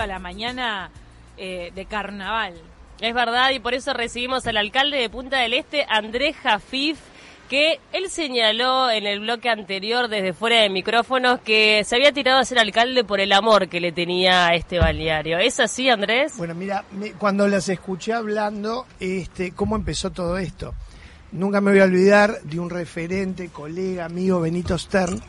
a 0.00 0.06
la 0.06 0.18
mañana 0.18 0.90
eh, 1.36 1.72
de 1.74 1.84
carnaval. 1.86 2.54
Es 3.00 3.14
verdad, 3.14 3.50
y 3.50 3.58
por 3.58 3.74
eso 3.74 3.92
recibimos 3.92 4.46
al 4.46 4.56
alcalde 4.56 4.98
de 4.98 5.10
Punta 5.10 5.40
del 5.40 5.54
Este, 5.54 5.84
Andrés 5.88 6.36
Jafif, 6.36 6.98
que 7.48 7.80
él 7.92 8.08
señaló 8.08 8.90
en 8.90 9.06
el 9.06 9.20
bloque 9.20 9.50
anterior, 9.50 10.08
desde 10.08 10.32
fuera 10.32 10.62
de 10.62 10.70
micrófonos, 10.70 11.40
que 11.40 11.82
se 11.84 11.96
había 11.96 12.12
tirado 12.12 12.38
a 12.38 12.44
ser 12.44 12.58
alcalde 12.58 13.04
por 13.04 13.20
el 13.20 13.32
amor 13.32 13.68
que 13.68 13.80
le 13.80 13.92
tenía 13.92 14.46
a 14.46 14.54
este 14.54 14.78
balneario. 14.78 15.38
¿Es 15.38 15.60
así, 15.60 15.90
Andrés? 15.90 16.34
Bueno, 16.38 16.54
mira, 16.54 16.84
cuando 17.18 17.46
las 17.48 17.68
escuché 17.68 18.12
hablando, 18.12 18.86
este, 19.00 19.52
cómo 19.52 19.76
empezó 19.76 20.10
todo 20.10 20.38
esto. 20.38 20.72
Nunca 21.32 21.60
me 21.60 21.72
voy 21.72 21.80
a 21.80 21.84
olvidar 21.84 22.40
de 22.42 22.60
un 22.60 22.70
referente, 22.70 23.48
colega, 23.48 24.04
amigo, 24.04 24.40
Benito 24.40 24.78
Stern, 24.78 25.20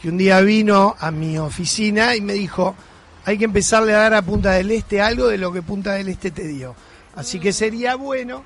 que 0.00 0.08
un 0.08 0.18
día 0.18 0.40
vino 0.42 0.94
a 0.98 1.10
mi 1.10 1.38
oficina 1.38 2.14
y 2.14 2.20
me 2.20 2.34
dijo, 2.34 2.76
hay 3.24 3.38
que 3.38 3.44
empezarle 3.44 3.94
a 3.94 3.98
dar 3.98 4.14
a 4.14 4.22
Punta 4.22 4.52
del 4.52 4.70
Este 4.70 5.00
algo 5.00 5.28
de 5.28 5.38
lo 5.38 5.52
que 5.52 5.62
Punta 5.62 5.92
del 5.92 6.08
Este 6.08 6.30
te 6.30 6.46
dio. 6.46 6.74
Así 7.16 7.40
que 7.40 7.52
sería 7.52 7.94
bueno 7.94 8.42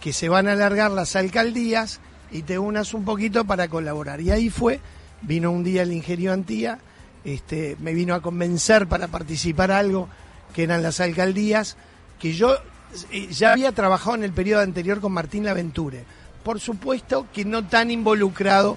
que 0.00 0.12
se 0.12 0.28
van 0.28 0.48
a 0.48 0.52
alargar 0.52 0.90
las 0.90 1.16
alcaldías 1.16 2.00
y 2.30 2.42
te 2.42 2.58
unas 2.58 2.94
un 2.94 3.04
poquito 3.04 3.44
para 3.44 3.68
colaborar. 3.68 4.20
Y 4.20 4.30
ahí 4.30 4.50
fue, 4.50 4.80
vino 5.22 5.50
un 5.50 5.64
día 5.64 5.82
el 5.82 5.92
ingeniero 5.92 6.32
Antía, 6.32 6.78
este, 7.24 7.76
me 7.80 7.92
vino 7.92 8.14
a 8.14 8.22
convencer 8.22 8.86
para 8.86 9.08
participar 9.08 9.70
algo 9.70 10.08
que 10.54 10.64
eran 10.64 10.82
las 10.82 11.00
alcaldías, 11.00 11.76
que 12.18 12.32
yo 12.32 12.56
eh, 13.12 13.28
ya 13.30 13.52
había 13.52 13.72
trabajado 13.72 14.16
en 14.16 14.24
el 14.24 14.32
periodo 14.32 14.62
anterior 14.62 15.00
con 15.00 15.12
Martín 15.12 15.44
Laventure. 15.44 16.04
Por 16.42 16.60
supuesto 16.60 17.26
que 17.32 17.44
no 17.44 17.66
tan 17.66 17.90
involucrado 17.90 18.76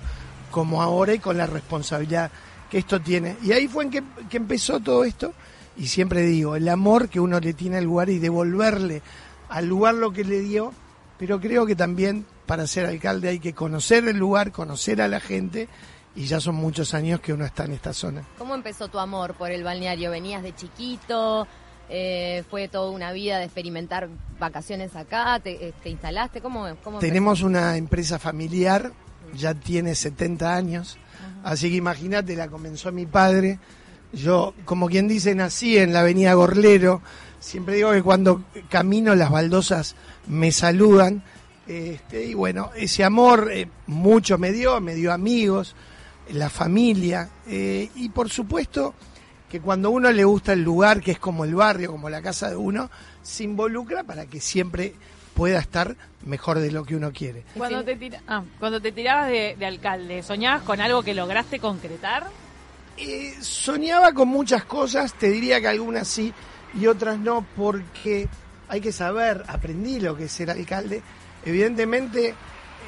como 0.52 0.82
ahora 0.82 1.14
y 1.14 1.20
con 1.20 1.38
la 1.38 1.48
responsabilidad 1.48 2.32
que 2.73 2.80
esto 2.80 3.00
tiene. 3.00 3.38
Y 3.44 3.52
ahí 3.52 3.68
fue 3.68 3.84
en 3.84 3.91
que, 3.91 4.04
que 4.32 4.38
empezó 4.38 4.80
todo 4.80 5.04
esto. 5.04 5.31
Y 5.77 5.86
siempre 5.86 6.22
digo, 6.22 6.56
el 6.56 6.67
amor 6.67 7.08
que 7.08 7.20
uno 7.20 7.39
le 7.39 7.53
tiene 7.53 7.78
al 7.78 7.84
lugar 7.84 8.09
y 8.09 8.17
devolverle 8.17 9.03
al 9.48 9.67
lugar 9.67 9.94
lo 9.94 10.11
que 10.11 10.23
le 10.23 10.39
dio, 10.39 10.73
pero 11.20 11.39
creo 11.39 11.67
que 11.67 11.75
también 11.75 12.25
para 12.48 12.66
ser 12.66 12.88
alcalde 12.88 13.30
hay 13.30 13.39
que 13.39 13.53
conocer 13.53 14.08
el 14.08 14.17
lugar, 14.17 14.52
conocer 14.52 15.03
a 15.03 15.08
la 15.08 15.20
gente 15.20 15.70
y 16.16 16.25
ya 16.25 16.39
son 16.39 16.56
muchos 16.56 16.95
años 16.95 17.20
que 17.20 17.31
uno 17.31 17.45
está 17.45 17.66
en 17.66 17.73
esta 17.73 17.94
zona. 17.94 18.23
¿Cómo 18.39 18.56
empezó 18.56 18.88
tu 18.88 18.98
amor 18.98 19.36
por 19.36 19.52
el 19.52 19.64
balneario? 19.64 20.09
¿Venías 20.09 20.42
de 20.42 20.55
chiquito? 20.55 21.48
Eh, 21.89 22.44
¿Fue 22.50 22.70
toda 22.70 22.89
una 22.89 23.11
vida 23.11 23.38
de 23.38 23.45
experimentar 23.45 24.09
vacaciones 24.39 24.95
acá? 24.95 25.39
¿Te, 25.39 25.67
eh, 25.67 25.73
instalaste? 25.86 26.42
¿Cómo, 26.42 26.66
cómo 26.83 26.98
Tenemos 26.98 27.44
una 27.44 27.78
empresa 27.78 28.17
familiar, 28.17 28.92
ya 29.36 29.53
tiene 29.53 29.94
70 29.94 30.55
años, 30.55 30.98
así 31.44 31.69
que 31.69 31.75
imagínate, 31.75 32.36
la 32.36 32.47
comenzó 32.47 32.91
mi 32.91 33.05
padre. 33.05 33.59
Yo, 34.11 34.53
como 34.66 34.88
quien 34.88 35.08
dice, 35.08 35.36
nací 35.36 35.77
en 35.77 35.94
la 35.94 36.02
avenida 36.02 36.33
Gorlero, 36.33 37.02
Siempre 37.44 37.75
digo 37.75 37.91
que 37.91 38.02
cuando 38.02 38.45
camino 38.69 39.13
las 39.16 39.30
baldosas 39.30 39.97
me 40.27 40.53
saludan. 40.53 41.21
Este, 41.67 42.25
y 42.25 42.33
bueno, 42.33 42.71
ese 42.73 43.03
amor 43.03 43.49
eh, 43.52 43.67
mucho 43.88 44.38
me 44.38 44.53
dio, 44.53 44.80
me 44.80 44.95
dio 44.95 45.11
amigos, 45.11 45.75
la 46.31 46.49
familia. 46.49 47.30
Eh, 47.45 47.89
y 47.95 48.08
por 48.09 48.30
supuesto 48.30 48.95
que 49.49 49.59
cuando 49.59 49.89
uno 49.89 50.09
le 50.09 50.23
gusta 50.23 50.53
el 50.53 50.64
lugar, 50.64 51.02
que 51.02 51.11
es 51.11 51.19
como 51.19 51.44
el 51.44 51.53
barrio, 51.53 51.91
como 51.91 52.09
la 52.09 52.21
casa 52.21 52.49
de 52.49 52.55
uno, 52.55 52.89
se 53.21 53.44
involucra 53.44 54.05
para 54.05 54.25
que 54.25 54.39
siempre 54.39 54.95
pueda 55.34 55.59
estar 55.59 55.95
mejor 56.26 56.59
de 56.59 56.72
lo 56.72 56.86
que 56.86 56.95
uno 56.95 57.12
quiere. 57.12 57.44
Cuando, 57.56 57.84
te, 57.84 57.98
ah, 58.28 58.44
cuando 58.59 58.81
te 58.81 58.92
tirabas 58.92 59.28
de, 59.30 59.66
alcalde, 59.66 60.23
¿soñabas 60.23 60.64
con 60.64 60.80
algo 60.80 61.03
que 61.03 61.14
lograste 61.14 61.59
concretar? 61.59 62.28
Eh, 62.98 63.34
soñaba 63.42 64.14
con 64.14 64.28
muchas 64.28 64.66
cosas, 64.66 65.14
te 65.14 65.30
diría 65.30 65.59
que 65.59 65.67
algunas 65.67 66.08
sí, 66.08 66.34
y 66.80 66.88
otras 66.88 67.17
no, 67.20 67.45
porque 67.56 68.28
hay 68.67 68.81
que 68.81 68.92
saber, 68.92 69.44
aprendí 69.48 69.99
lo 69.99 70.16
que 70.16 70.26
es 70.26 70.32
ser 70.32 70.49
alcalde. 70.52 71.02
Evidentemente, 71.45 72.36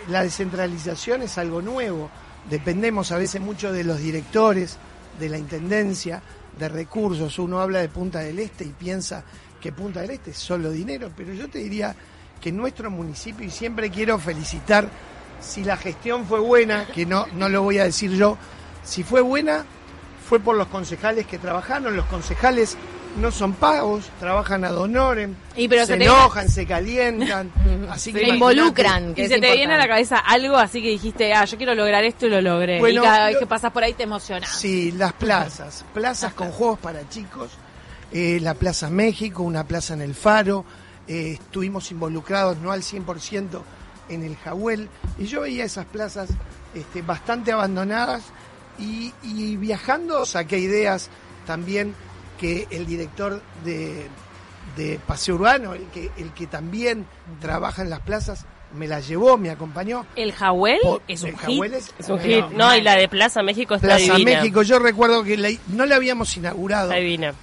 la 0.09 0.23
descentralización 0.23 1.23
es 1.23 1.37
algo 1.37 1.61
nuevo. 1.61 2.09
Dependemos 2.49 3.11
a 3.11 3.17
veces 3.17 3.41
mucho 3.41 3.71
de 3.71 3.83
los 3.83 3.99
directores, 3.99 4.77
de 5.19 5.29
la 5.29 5.37
intendencia, 5.37 6.21
de 6.57 6.69
recursos. 6.69 7.39
Uno 7.39 7.59
habla 7.59 7.79
de 7.79 7.89
Punta 7.89 8.19
del 8.19 8.39
Este 8.39 8.63
y 8.63 8.69
piensa 8.69 9.23
que 9.59 9.71
Punta 9.71 10.01
del 10.01 10.11
Este 10.11 10.31
es 10.31 10.37
solo 10.37 10.71
dinero, 10.71 11.11
pero 11.15 11.33
yo 11.33 11.49
te 11.49 11.59
diría 11.59 11.95
que 12.45 12.51
nuestro 12.51 12.91
municipio, 12.91 13.43
y 13.43 13.49
siempre 13.49 13.89
quiero 13.89 14.19
felicitar, 14.19 14.87
si 15.41 15.63
la 15.63 15.77
gestión 15.77 16.27
fue 16.27 16.39
buena, 16.39 16.85
que 16.85 17.03
no, 17.03 17.25
no 17.33 17.49
lo 17.49 17.63
voy 17.63 17.79
a 17.79 17.85
decir 17.85 18.11
yo, 18.11 18.37
si 18.83 19.01
fue 19.01 19.21
buena, 19.21 19.65
fue 20.29 20.39
por 20.39 20.55
los 20.55 20.67
concejales 20.67 21.25
que 21.25 21.39
trabajaron, 21.39 21.95
los 21.95 22.05
concejales 22.05 22.77
no 23.19 23.31
son 23.31 23.53
pagos, 23.53 24.11
trabajan 24.19 24.63
ad 24.63 24.77
honorem, 24.77 25.33
y 25.55 25.67
se, 25.67 25.93
enojan, 25.95 26.47
se 26.47 26.67
calientan, 26.67 27.51
así 27.89 28.13
que 28.13 28.19
se 28.19 28.27
involucran. 28.27 29.15
y 29.17 29.27
se 29.27 29.39
te 29.39 29.53
viene 29.55 29.73
a 29.73 29.77
la 29.77 29.87
cabeza 29.87 30.19
algo 30.19 30.57
así 30.57 30.83
que 30.83 30.89
dijiste, 30.89 31.33
ah, 31.33 31.45
yo 31.45 31.57
quiero 31.57 31.73
lograr 31.73 32.03
esto 32.03 32.27
y 32.27 32.29
lo 32.29 32.41
logré. 32.41 32.77
y 32.77 32.95
cada 32.95 33.25
vez 33.25 33.37
que 33.39 33.47
pasas 33.47 33.71
por 33.71 33.83
ahí 33.83 33.93
te 33.93 34.03
emocionas. 34.03 34.51
Sí, 34.51 34.91
las 34.91 35.13
plazas, 35.13 35.83
plazas 35.95 36.35
con 36.35 36.51
juegos 36.51 36.77
para 36.77 37.09
chicos, 37.09 37.49
eh, 38.11 38.37
la 38.39 38.53
Plaza 38.53 38.91
México, 38.91 39.41
una 39.41 39.63
plaza 39.63 39.95
en 39.95 40.01
el 40.01 40.13
Faro, 40.13 40.63
eh, 41.07 41.37
estuvimos 41.39 41.91
involucrados 41.91 42.57
no 42.57 42.71
al 42.71 42.81
100% 42.81 43.61
en 44.09 44.23
el 44.23 44.35
Jahuel, 44.37 44.89
y 45.17 45.25
yo 45.25 45.41
veía 45.41 45.65
esas 45.65 45.85
plazas 45.85 46.29
este, 46.73 47.01
bastante 47.01 47.51
abandonadas 47.51 48.23
y, 48.77 49.13
y 49.23 49.57
viajando 49.57 50.25
saqué 50.25 50.59
ideas 50.59 51.09
también 51.45 51.95
que 52.39 52.67
el 52.69 52.85
director 52.85 53.41
de, 53.63 54.07
de 54.75 54.99
Paseo 55.05 55.35
Urbano, 55.35 55.73
el 55.73 55.85
que, 55.87 56.11
el 56.17 56.31
que 56.33 56.47
también 56.47 57.05
trabaja 57.39 57.81
en 57.81 57.89
las 57.89 58.01
plazas, 58.01 58.45
me 58.73 58.87
la 58.87 58.99
llevó, 58.99 59.37
me 59.37 59.49
acompañó. 59.49 60.05
¿El 60.15 60.33
Jahuel? 60.33 60.79
es 61.07 61.23
un 61.23 61.37
hit. 61.37 61.63
Es, 61.97 62.09
un 62.09 62.19
hit. 62.19 62.45
No, 62.51 62.75
y 62.75 62.81
la 62.81 62.95
de 62.95 63.07
Plaza 63.07 63.41
México 63.41 63.75
está 63.75 63.87
Plaza 63.87 64.17
México, 64.19 64.63
yo 64.63 64.79
recuerdo 64.79 65.23
que 65.23 65.59
no 65.67 65.85
la 65.85 65.95
habíamos 65.95 66.35
inaugurado. 66.35 66.91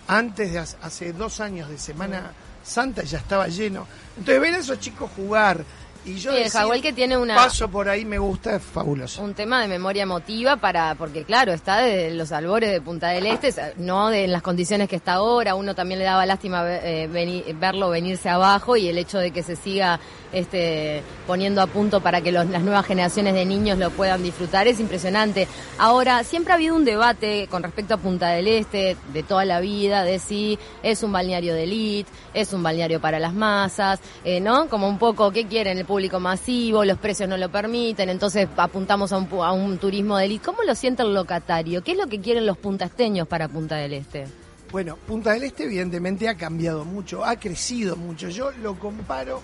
Antes 0.06 0.52
de 0.52 0.58
hace 0.58 1.12
dos 1.12 1.40
años 1.40 1.68
de 1.70 1.78
Semana 1.78 2.32
Santa 2.62 3.02
ya 3.02 3.18
estaba 3.18 3.48
lleno. 3.48 3.86
Entonces 4.16 4.40
ver 4.40 4.54
a 4.54 4.58
esos 4.58 4.80
chicos 4.80 5.10
jugar, 5.16 5.64
y 6.04 6.16
yo 6.16 6.32
el 6.32 6.50
Jahuel 6.50 6.82
que 6.82 6.92
tiene 6.92 7.16
una 7.16 7.36
paso 7.36 7.68
por 7.68 7.88
ahí 7.88 8.04
me 8.04 8.18
gusta, 8.18 8.56
es 8.56 8.62
fabuloso. 8.62 9.22
Un 9.22 9.34
tema 9.34 9.62
de 9.62 9.68
memoria 9.68 10.02
emotiva 10.02 10.56
para 10.56 10.96
porque 10.96 11.22
claro, 11.22 11.52
está 11.52 11.78
desde 11.78 12.14
los 12.14 12.32
albores 12.32 12.72
de 12.72 12.80
Punta 12.80 13.08
del 13.08 13.26
Este, 13.26 13.54
no 13.76 14.08
de 14.08 14.24
en 14.24 14.32
las 14.32 14.42
condiciones 14.42 14.88
que 14.88 14.96
está 14.96 15.14
ahora, 15.14 15.54
uno 15.54 15.76
también 15.76 16.00
le 16.00 16.04
daba 16.04 16.26
lástima 16.26 16.64
eh, 16.66 17.54
verlo 17.54 17.90
venirse 17.90 18.28
abajo 18.28 18.76
y 18.76 18.88
el 18.88 18.98
hecho 18.98 19.18
de 19.18 19.30
que 19.30 19.44
se 19.44 19.54
siga 19.54 20.00
este 20.32 21.02
poniendo 21.26 21.62
a 21.62 21.66
punto 21.66 22.00
para 22.00 22.20
que 22.20 22.32
las 22.32 22.46
nuevas 22.46 22.86
generaciones 22.86 23.34
de 23.34 23.44
niños 23.44 23.78
lo 23.78 23.90
puedan 23.90 24.22
disfrutar 24.22 24.66
es 24.66 24.80
impresionante. 24.80 25.46
Ahora, 25.78 26.24
siempre 26.24 26.52
ha 26.52 26.56
habido 26.56 26.74
un 26.74 26.84
debate 26.84 27.46
con 27.50 27.62
respecto 27.62 27.94
a 27.94 27.96
Punta 27.98 28.30
del 28.30 28.48
Este 28.48 28.96
de 29.12 29.22
toda 29.22 29.44
la 29.44 29.60
vida 29.60 30.04
de 30.04 30.18
si 30.18 30.58
es 30.82 31.02
un 31.02 31.12
balneario 31.12 31.54
de 31.54 31.64
elite, 31.64 32.10
es 32.34 32.52
un 32.52 32.62
balneario 32.62 33.00
para 33.00 33.18
las 33.18 33.34
masas, 33.34 34.00
eh, 34.24 34.40
¿no? 34.40 34.68
Como 34.68 34.88
un 34.88 34.98
poco 34.98 35.30
qué 35.30 35.46
quieren 35.46 35.78
el 35.78 35.84
público 35.84 36.20
masivo, 36.20 36.84
los 36.84 36.98
precios 36.98 37.28
no 37.28 37.36
lo 37.36 37.50
permiten, 37.50 38.08
entonces 38.08 38.48
apuntamos 38.56 39.12
a 39.12 39.18
un, 39.18 39.28
a 39.42 39.52
un 39.52 39.78
turismo 39.78 40.16
de 40.16 40.26
élite. 40.26 40.44
¿Cómo 40.44 40.62
lo 40.62 40.74
siente 40.74 41.02
el 41.02 41.14
locatario? 41.14 41.82
¿Qué 41.82 41.92
es 41.92 41.98
lo 41.98 42.06
que 42.06 42.20
quieren 42.20 42.46
los 42.46 42.58
puntasteños 42.58 43.28
para 43.28 43.48
Punta 43.48 43.76
del 43.76 43.94
Este? 43.94 44.26
Bueno, 44.70 44.96
Punta 44.96 45.32
del 45.32 45.44
Este 45.44 45.64
evidentemente 45.64 46.28
ha 46.28 46.36
cambiado 46.36 46.84
mucho, 46.84 47.24
ha 47.24 47.36
crecido 47.36 47.96
mucho. 47.96 48.28
Yo 48.28 48.50
lo 48.62 48.78
comparo 48.78 49.42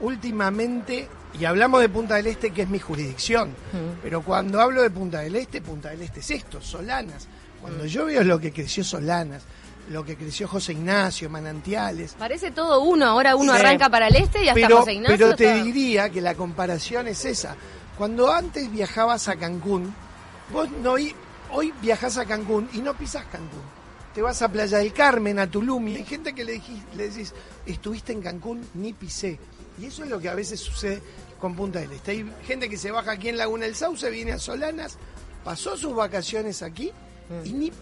últimamente, 0.00 1.08
y 1.38 1.44
hablamos 1.44 1.80
de 1.80 1.88
Punta 1.88 2.16
del 2.16 2.26
Este, 2.28 2.50
que 2.50 2.62
es 2.62 2.68
mi 2.68 2.78
jurisdicción, 2.78 3.54
pero 4.02 4.22
cuando 4.22 4.60
hablo 4.60 4.82
de 4.82 4.90
Punta 4.90 5.20
del 5.20 5.36
Este, 5.36 5.60
Punta 5.60 5.90
del 5.90 6.02
Este 6.02 6.20
es 6.20 6.30
esto, 6.30 6.60
Solanas. 6.60 7.28
Cuando 7.60 7.86
yo 7.86 8.06
veo 8.06 8.22
lo 8.22 8.38
que 8.38 8.52
creció 8.52 8.84
Solanas, 8.84 9.42
lo 9.90 10.04
que 10.04 10.16
creció 10.16 10.46
José 10.46 10.72
Ignacio, 10.72 11.30
Manantiales. 11.30 12.14
Parece 12.18 12.50
todo 12.50 12.82
uno, 12.82 13.06
ahora 13.06 13.36
uno 13.36 13.52
arranca 13.52 13.88
para 13.88 14.08
el 14.08 14.16
este 14.16 14.44
y 14.44 14.48
hasta 14.48 14.68
José 14.68 14.92
Ignacio. 14.92 15.16
Pero 15.16 15.34
te 15.34 15.62
diría 15.62 16.10
que 16.10 16.20
la 16.20 16.34
comparación 16.34 17.08
es 17.08 17.24
esa. 17.24 17.56
Cuando 17.96 18.32
antes 18.32 18.70
viajabas 18.70 19.28
a 19.28 19.36
Cancún, 19.36 19.92
vos 20.52 20.68
no 20.82 20.96
hoy 21.50 21.72
viajas 21.82 22.18
a 22.18 22.26
Cancún 22.26 22.68
y 22.72 22.78
no 22.78 22.94
pisas 22.94 23.24
Cancún. 23.24 23.78
Te 24.14 24.22
vas 24.22 24.40
a 24.42 24.48
Playa 24.50 24.78
del 24.78 24.92
Carmen, 24.92 25.38
a 25.38 25.46
Tulum, 25.46 25.88
y 25.88 25.96
hay 25.96 26.04
gente 26.04 26.34
que 26.34 26.44
le, 26.44 26.60
le 26.96 27.08
decís, 27.08 27.34
estuviste 27.66 28.12
en 28.12 28.22
Cancún, 28.22 28.66
ni 28.74 28.92
pisé. 28.92 29.38
Y 29.80 29.86
eso 29.86 30.04
es 30.04 30.10
lo 30.10 30.18
que 30.18 30.28
a 30.28 30.34
veces 30.34 30.60
sucede 30.60 31.00
con 31.40 31.54
Punta 31.54 31.78
del 31.80 31.92
Este. 31.92 32.12
Hay 32.12 32.30
gente 32.46 32.68
que 32.68 32.76
se 32.76 32.90
baja 32.90 33.12
aquí 33.12 33.28
en 33.28 33.36
Laguna 33.36 33.64
del 33.64 33.74
Sauce, 33.74 34.10
viene 34.10 34.32
a 34.32 34.38
Solanas, 34.38 34.98
pasó 35.44 35.76
sus 35.76 35.94
vacaciones 35.94 36.62
aquí 36.62 36.90
y 37.44 37.52
ni 37.52 37.72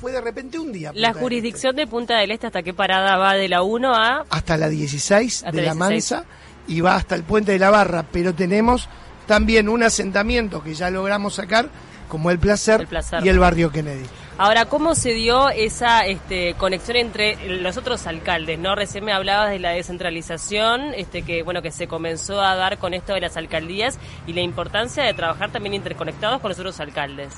fue 0.00 0.12
de 0.12 0.20
repente 0.20 0.58
un 0.58 0.72
día. 0.72 0.90
la 0.94 1.12
jurisdicción 1.12 1.76
de 1.76 1.86
Punta 1.86 2.18
del 2.18 2.30
Este, 2.30 2.48
¿hasta 2.48 2.62
qué 2.62 2.74
parada 2.74 3.16
va 3.16 3.34
de 3.34 3.48
la 3.48 3.62
1 3.62 3.94
a...? 3.94 4.24
Hasta 4.30 4.56
la 4.56 4.68
16 4.68 5.44
de 5.52 5.62
la 5.62 5.74
Mansa 5.74 6.24
y 6.66 6.80
va 6.80 6.96
hasta 6.96 7.14
el 7.14 7.22
Puente 7.22 7.52
de 7.52 7.58
la 7.58 7.70
Barra, 7.70 8.04
pero 8.10 8.34
tenemos 8.34 8.88
también 9.26 9.68
un 9.68 9.82
asentamiento 9.82 10.62
que 10.62 10.74
ya 10.74 10.90
logramos 10.90 11.34
sacar, 11.34 11.68
como 12.08 12.30
el 12.30 12.38
Placer, 12.38 12.88
y 13.22 13.28
el 13.28 13.38
Barrio 13.38 13.70
Kennedy. 13.70 14.04
Ahora, 14.44 14.64
¿cómo 14.64 14.96
se 14.96 15.14
dio 15.14 15.50
esa 15.50 16.04
este, 16.04 16.54
conexión 16.54 16.96
entre 16.96 17.60
los 17.60 17.76
otros 17.76 18.08
alcaldes? 18.08 18.58
¿no? 18.58 18.74
Recién 18.74 19.04
me 19.04 19.12
hablabas 19.12 19.50
de 19.50 19.60
la 19.60 19.70
descentralización, 19.70 20.94
este, 20.94 21.22
que 21.22 21.44
bueno 21.44 21.62
que 21.62 21.70
se 21.70 21.86
comenzó 21.86 22.40
a 22.40 22.56
dar 22.56 22.78
con 22.78 22.92
esto 22.92 23.14
de 23.14 23.20
las 23.20 23.36
alcaldías 23.36 24.00
y 24.26 24.32
la 24.32 24.40
importancia 24.40 25.04
de 25.04 25.14
trabajar 25.14 25.52
también 25.52 25.74
interconectados 25.74 26.40
con 26.40 26.48
los 26.48 26.58
otros 26.58 26.80
alcaldes. 26.80 27.34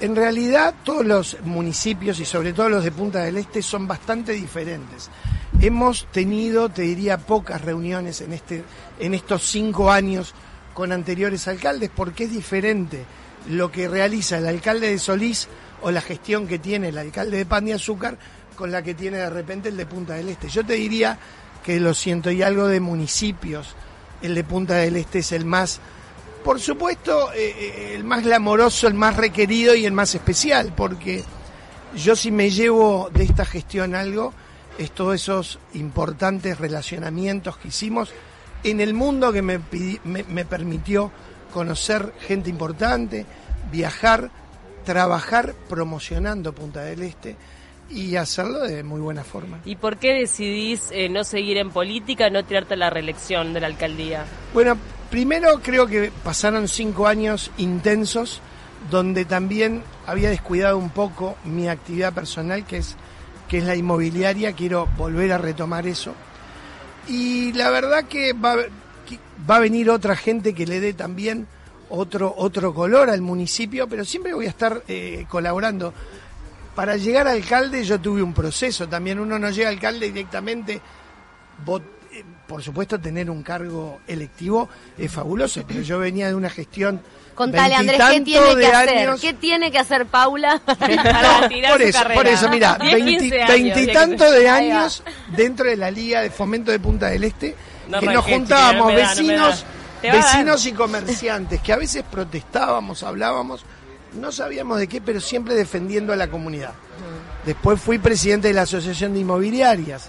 En 0.00 0.16
realidad, 0.16 0.74
todos 0.82 1.04
los 1.04 1.36
municipios 1.42 2.18
y 2.20 2.24
sobre 2.24 2.54
todo 2.54 2.70
los 2.70 2.84
de 2.84 2.92
Punta 2.92 3.22
del 3.22 3.36
Este 3.36 3.60
son 3.60 3.86
bastante 3.86 4.32
diferentes. 4.32 5.10
Hemos 5.60 6.06
tenido, 6.06 6.70
te 6.70 6.80
diría, 6.80 7.18
pocas 7.18 7.60
reuniones 7.60 8.22
en, 8.22 8.32
este, 8.32 8.64
en 8.98 9.12
estos 9.12 9.42
cinco 9.42 9.90
años 9.90 10.32
con 10.72 10.90
anteriores 10.90 11.46
alcaldes 11.48 11.90
porque 11.94 12.24
es 12.24 12.32
diferente 12.32 13.04
lo 13.48 13.70
que 13.70 13.88
realiza 13.88 14.38
el 14.38 14.46
alcalde 14.46 14.88
de 14.88 14.98
Solís 14.98 15.48
o 15.82 15.90
la 15.90 16.00
gestión 16.00 16.46
que 16.46 16.58
tiene 16.58 16.88
el 16.88 16.98
alcalde 16.98 17.36
de 17.36 17.46
Pan 17.46 17.64
de 17.64 17.74
Azúcar 17.74 18.18
con 18.54 18.70
la 18.70 18.82
que 18.82 18.94
tiene 18.94 19.18
de 19.18 19.30
repente 19.30 19.70
el 19.70 19.76
de 19.76 19.86
Punta 19.86 20.14
del 20.14 20.28
Este. 20.28 20.48
Yo 20.48 20.64
te 20.64 20.74
diría 20.74 21.18
que 21.64 21.80
lo 21.80 21.94
siento 21.94 22.30
y 22.30 22.42
algo 22.42 22.66
de 22.66 22.80
municipios, 22.80 23.74
el 24.22 24.34
de 24.34 24.44
Punta 24.44 24.74
del 24.74 24.96
Este 24.96 25.20
es 25.20 25.32
el 25.32 25.44
más, 25.44 25.80
por 26.44 26.60
supuesto, 26.60 27.32
eh, 27.32 27.54
eh, 27.58 27.92
el 27.94 28.04
más 28.04 28.22
glamoroso, 28.22 28.86
el 28.86 28.94
más 28.94 29.16
requerido 29.16 29.74
y 29.74 29.86
el 29.86 29.92
más 29.92 30.14
especial, 30.14 30.72
porque 30.76 31.24
yo 31.96 32.14
si 32.14 32.30
me 32.30 32.50
llevo 32.50 33.10
de 33.12 33.24
esta 33.24 33.44
gestión 33.44 33.94
algo, 33.94 34.32
es 34.78 34.90
todos 34.92 35.14
esos 35.14 35.58
importantes 35.74 36.58
relacionamientos 36.58 37.56
que 37.56 37.68
hicimos 37.68 38.12
en 38.62 38.80
el 38.80 38.94
mundo 38.94 39.32
que 39.32 39.42
me, 39.42 39.60
me 40.04 40.44
permitió 40.44 41.10
conocer 41.50 42.12
gente 42.20 42.50
importante, 42.50 43.26
viajar, 43.70 44.30
trabajar 44.90 45.54
promocionando 45.68 46.52
Punta 46.52 46.82
del 46.82 47.02
Este 47.02 47.36
y 47.88 48.16
hacerlo 48.16 48.58
de 48.58 48.82
muy 48.82 49.00
buena 49.00 49.22
forma. 49.22 49.60
¿Y 49.64 49.76
por 49.76 49.98
qué 49.98 50.14
decidís 50.14 50.90
eh, 50.90 51.08
no 51.08 51.22
seguir 51.22 51.58
en 51.58 51.70
política, 51.70 52.28
no 52.28 52.44
tirarte 52.44 52.74
a 52.74 52.76
la 52.76 52.90
reelección 52.90 53.52
de 53.52 53.60
la 53.60 53.68
alcaldía? 53.68 54.24
Bueno, 54.52 54.76
primero 55.08 55.60
creo 55.62 55.86
que 55.86 56.10
pasaron 56.24 56.66
cinco 56.66 57.06
años 57.06 57.52
intensos 57.56 58.40
donde 58.90 59.24
también 59.24 59.84
había 60.08 60.28
descuidado 60.28 60.76
un 60.76 60.90
poco 60.90 61.36
mi 61.44 61.68
actividad 61.68 62.12
personal, 62.12 62.66
que 62.66 62.78
es, 62.78 62.96
que 63.48 63.58
es 63.58 63.64
la 63.64 63.76
inmobiliaria, 63.76 64.54
quiero 64.54 64.88
volver 64.98 65.30
a 65.30 65.38
retomar 65.38 65.86
eso. 65.86 66.14
Y 67.06 67.52
la 67.52 67.70
verdad 67.70 68.06
que 68.06 68.32
va, 68.32 68.56
va 69.48 69.56
a 69.56 69.60
venir 69.60 69.88
otra 69.88 70.16
gente 70.16 70.52
que 70.52 70.66
le 70.66 70.80
dé 70.80 70.94
también 70.94 71.46
otro, 71.90 72.34
otro 72.36 72.72
color 72.72 73.10
al 73.10 73.20
municipio, 73.20 73.88
pero 73.88 74.04
siempre 74.04 74.32
voy 74.32 74.46
a 74.46 74.50
estar 74.50 74.82
eh, 74.88 75.26
colaborando. 75.28 75.92
Para 76.74 76.96
llegar 76.96 77.26
a 77.28 77.32
alcalde 77.32 77.84
yo 77.84 78.00
tuve 78.00 78.22
un 78.22 78.32
proceso, 78.32 78.88
también 78.88 79.18
uno 79.18 79.38
no 79.38 79.50
llega 79.50 79.68
a 79.68 79.72
alcalde 79.72 80.06
directamente, 80.06 80.74
eh, 80.74 82.24
por 82.46 82.62
supuesto 82.62 82.98
tener 82.98 83.28
un 83.28 83.42
cargo 83.42 84.00
electivo 84.06 84.68
es 84.96 85.12
fabuloso, 85.12 85.64
pero 85.66 85.82
yo 85.82 85.98
venía 85.98 86.28
de 86.28 86.34
una 86.34 86.50
gestión... 86.50 87.02
Contale 87.34 87.74
Andrés, 87.74 88.00
¿qué 88.10 88.20
tiene 88.20 88.56
que 88.56 88.66
hacer? 88.66 89.10
¿Qué 89.20 89.32
tiene 89.32 89.70
que 89.70 89.78
hacer 89.78 90.06
Paula 90.06 90.60
para 90.66 91.48
por 91.70 91.80
eso, 91.80 92.04
por 92.14 92.26
eso, 92.26 92.50
mira, 92.50 92.76
veintitantos 92.78 94.32
de 94.32 94.48
años 94.48 95.02
dentro 95.34 95.66
de 95.66 95.76
la 95.76 95.90
Liga 95.90 96.20
de 96.20 96.30
Fomento 96.30 96.70
de 96.70 96.78
Punta 96.78 97.08
del 97.08 97.24
Este, 97.24 97.56
que 97.98 98.06
nos 98.06 98.24
juntábamos 98.24 98.94
vecinos 98.94 99.64
vecinos 100.02 100.66
y 100.66 100.72
comerciantes, 100.72 101.60
que 101.60 101.72
a 101.72 101.76
veces 101.76 102.04
protestábamos, 102.10 103.02
hablábamos, 103.02 103.64
no 104.14 104.32
sabíamos 104.32 104.78
de 104.78 104.88
qué, 104.88 105.00
pero 105.00 105.20
siempre 105.20 105.54
defendiendo 105.54 106.12
a 106.12 106.16
la 106.16 106.30
comunidad. 106.30 106.72
Después 107.44 107.80
fui 107.80 107.98
presidente 107.98 108.48
de 108.48 108.54
la 108.54 108.62
Asociación 108.62 109.14
de 109.14 109.20
Inmobiliarias. 109.20 110.08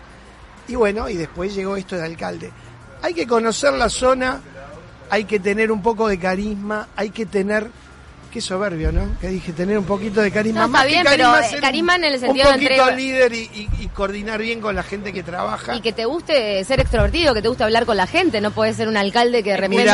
Y 0.67 0.75
bueno, 0.75 1.09
y 1.09 1.15
después 1.15 1.53
llegó 1.53 1.75
esto 1.75 1.95
de 1.95 2.05
alcalde. 2.05 2.51
Hay 3.01 3.13
que 3.13 3.27
conocer 3.27 3.73
la 3.73 3.89
zona, 3.89 4.41
hay 5.09 5.25
que 5.25 5.39
tener 5.39 5.71
un 5.71 5.81
poco 5.81 6.07
de 6.07 6.19
carisma, 6.19 6.89
hay 6.95 7.09
que 7.09 7.25
tener 7.25 7.69
Qué 8.31 8.39
soberbio, 8.39 8.93
¿no? 8.93 9.19
Que 9.19 9.27
dije, 9.27 9.51
tener 9.51 9.77
un 9.77 9.83
poquito 9.83 10.21
de 10.21 10.31
carisma. 10.31 10.61
No, 10.61 10.67
está 10.67 10.85
bien, 10.85 11.03
pero 11.05 11.37
eh, 11.37 11.57
carisma 11.59 11.97
en 11.97 12.05
el 12.05 12.17
sentido 12.17 12.47
de... 12.47 12.53
Un 12.53 12.63
poquito 12.63 12.91
líder 12.91 13.33
y, 13.33 13.89
coordinar 13.93 14.41
bien 14.41 14.61
con 14.61 14.73
la 14.73 14.83
gente 14.83 15.11
que 15.11 15.21
trabaja. 15.21 15.75
Y 15.75 15.81
que 15.81 15.91
te 15.91 16.05
guste 16.05 16.63
ser 16.63 16.79
extrovertido, 16.79 17.33
que 17.33 17.41
te 17.41 17.49
guste 17.49 17.65
hablar 17.65 17.85
con 17.85 17.97
la 17.97 18.07
gente. 18.07 18.39
No 18.39 18.51
puedes 18.51 18.77
ser 18.77 18.87
un 18.87 18.95
alcalde 18.95 19.43
que 19.43 19.51
de 19.51 19.57
repente... 19.57 19.91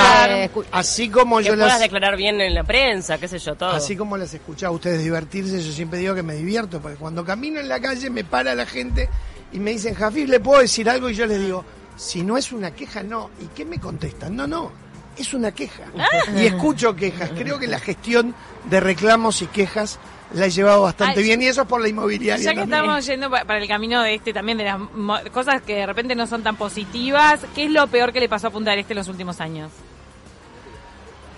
así 0.72 1.10
como 1.10 1.42
yo 1.42 1.56
puedas 1.56 1.80
declarar 1.80 2.16
bien 2.16 2.40
en 2.40 2.54
la 2.54 2.64
prensa, 2.64 3.18
qué 3.18 3.28
sé 3.28 3.40
yo, 3.40 3.56
todo. 3.56 3.72
Así 3.72 3.98
como 3.98 4.16
las 4.18 4.32
escuchaba 4.32 4.72
a 4.72 4.76
ustedes 4.76 5.02
divertirse, 5.02 5.60
yo 5.60 5.72
siempre 5.72 5.98
digo 5.98 6.14
que 6.14 6.22
me 6.22 6.36
divierto, 6.36 6.80
porque 6.80 6.98
cuando 6.98 7.26
camino 7.26 7.60
en 7.60 7.68
la 7.68 7.80
calle 7.80 8.12
me 8.12 8.24
para 8.24 8.54
la 8.54 8.68
gente 8.68 9.10
y 9.52 9.58
me 9.58 9.72
dicen, 9.72 9.96
Jafif, 9.96 10.30
¿le 10.30 10.40
puedo 10.40 10.62
decir 10.62 10.88
algo? 10.88 11.10
Y 11.10 11.16
yo 11.16 11.26
les 11.26 11.40
digo, 11.40 11.66
si 11.96 12.22
no 12.22 12.38
es 12.38 12.52
una 12.52 12.70
queja, 12.70 13.02
no. 13.02 13.32
¿Y 13.42 13.48
qué 13.48 13.66
me 13.66 13.80
contestan? 13.80 14.36
No, 14.36 14.46
no 14.46 14.87
es 15.18 15.34
una 15.34 15.52
queja. 15.52 15.84
Ah. 15.98 16.08
Y 16.36 16.46
escucho 16.46 16.96
quejas. 16.96 17.32
Creo 17.36 17.60
que 17.60 17.68
la 17.68 17.80
gestión 17.80 18.36
de 18.66 18.80
reclamos 18.80 19.42
y 19.42 19.48
quejas 19.48 20.00
la 20.34 20.46
he 20.46 20.50
llevado 20.50 20.82
bastante 20.82 21.22
bien 21.22 21.42
y 21.42 21.48
eso 21.48 21.62
es 21.62 21.68
por 21.68 21.82
la 21.82 21.88
inmobiliaria. 21.88 22.44
Ya 22.44 22.54
que 22.54 22.64
estamos 22.64 23.06
yendo 23.06 23.30
para 23.30 23.58
el 23.58 23.68
camino 23.68 24.02
de 24.04 24.16
este 24.16 24.34
también, 24.34 24.58
de 24.58 24.66
las 24.66 24.80
cosas 25.32 25.62
que 25.62 25.76
de 25.76 25.86
repente 25.86 26.16
no 26.16 26.28
son 26.28 26.44
tan 26.44 26.56
positivas, 26.58 27.42
¿qué 27.56 27.66
es 27.66 27.72
lo 27.72 27.88
peor 27.88 28.12
que 28.12 28.20
le 28.20 28.30
pasó 28.30 28.48
a 28.48 28.50
Punta 28.50 28.72
del 28.72 28.82
Este 28.82 28.94
en 28.94 28.98
los 28.98 29.08
últimos 29.08 29.40
años? 29.40 29.72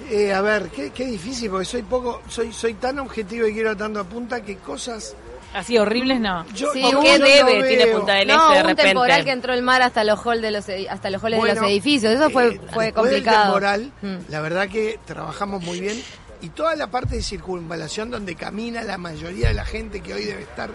Eh, 0.10 0.34
a 0.34 0.42
ver, 0.42 0.70
qué, 0.70 0.90
qué, 0.90 1.06
difícil, 1.06 1.52
porque 1.52 1.66
soy 1.66 1.84
poco, 1.84 2.24
soy, 2.28 2.52
soy 2.52 2.74
tan 2.76 2.98
objetivo 2.98 3.46
y 3.46 3.54
quiero 3.54 3.78
tanto 3.78 4.00
a 4.00 4.04
punta 4.06 4.42
que 4.42 4.56
cosas 4.58 5.16
Así 5.54 5.78
horribles 5.78 6.20
no. 6.20 6.46
Yo, 6.54 6.72
sí, 6.72 6.84
¿Qué 7.02 7.18
debe 7.18 7.64
tiene 7.68 7.88
Punta 7.88 8.14
del 8.14 8.30
Este 8.30 8.54
de 8.54 8.64
repente? 8.64 8.82
un 8.82 8.88
temporal 8.88 9.26
que 9.26 9.32
entró 9.32 9.54
el 9.54 9.64
mar 9.64 9.82
hasta 9.82 10.04
los 10.04 10.20
halls 10.26 10.42
de 10.42 10.52
los 10.52 10.66
hasta 10.90 11.10
los 11.10 11.24
halls 11.24 11.42
de 11.42 11.56
los 11.56 11.64
edificios. 11.64 12.14
Eso 12.14 12.30
fue 12.30 12.56
eh, 12.56 12.62
fue 12.72 12.94
complicado. 12.94 13.46
temporal, 13.46 13.92
mm. 14.02 14.18
la 14.30 14.42
verdad 14.42 14.70
que 14.70 15.00
trabajamos 15.06 15.64
muy 15.64 15.80
bien 15.80 16.00
y 16.42 16.50
toda 16.50 16.76
la 16.76 16.88
parte 16.88 17.16
de 17.16 17.24
circunvalación 17.24 18.12
donde 18.12 18.36
camina 18.36 18.84
la 18.84 18.98
mayoría 18.98 19.50
de 19.50 19.54
la 19.54 19.66
gente 19.66 20.02
que 20.02 20.14
hoy 20.14 20.26
debe 20.26 20.44
estar 20.44 20.70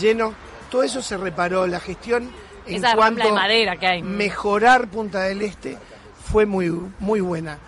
lleno, 0.00 0.34
todo 0.70 0.82
eso 0.82 1.02
se 1.02 1.16
reparó, 1.16 1.66
la 1.66 1.80
gestión 1.80 2.30
en 2.66 2.82
cuanto 2.94 3.24
de 3.24 3.32
madera 3.32 3.76
que 3.76 3.86
hay. 3.86 4.02
mejorar 4.02 4.88
Punta 4.88 5.20
del 5.22 5.42
Este 5.42 5.76
fue 6.24 6.46
muy 6.46 6.70
muy 6.98 7.20
buena. 7.20 7.58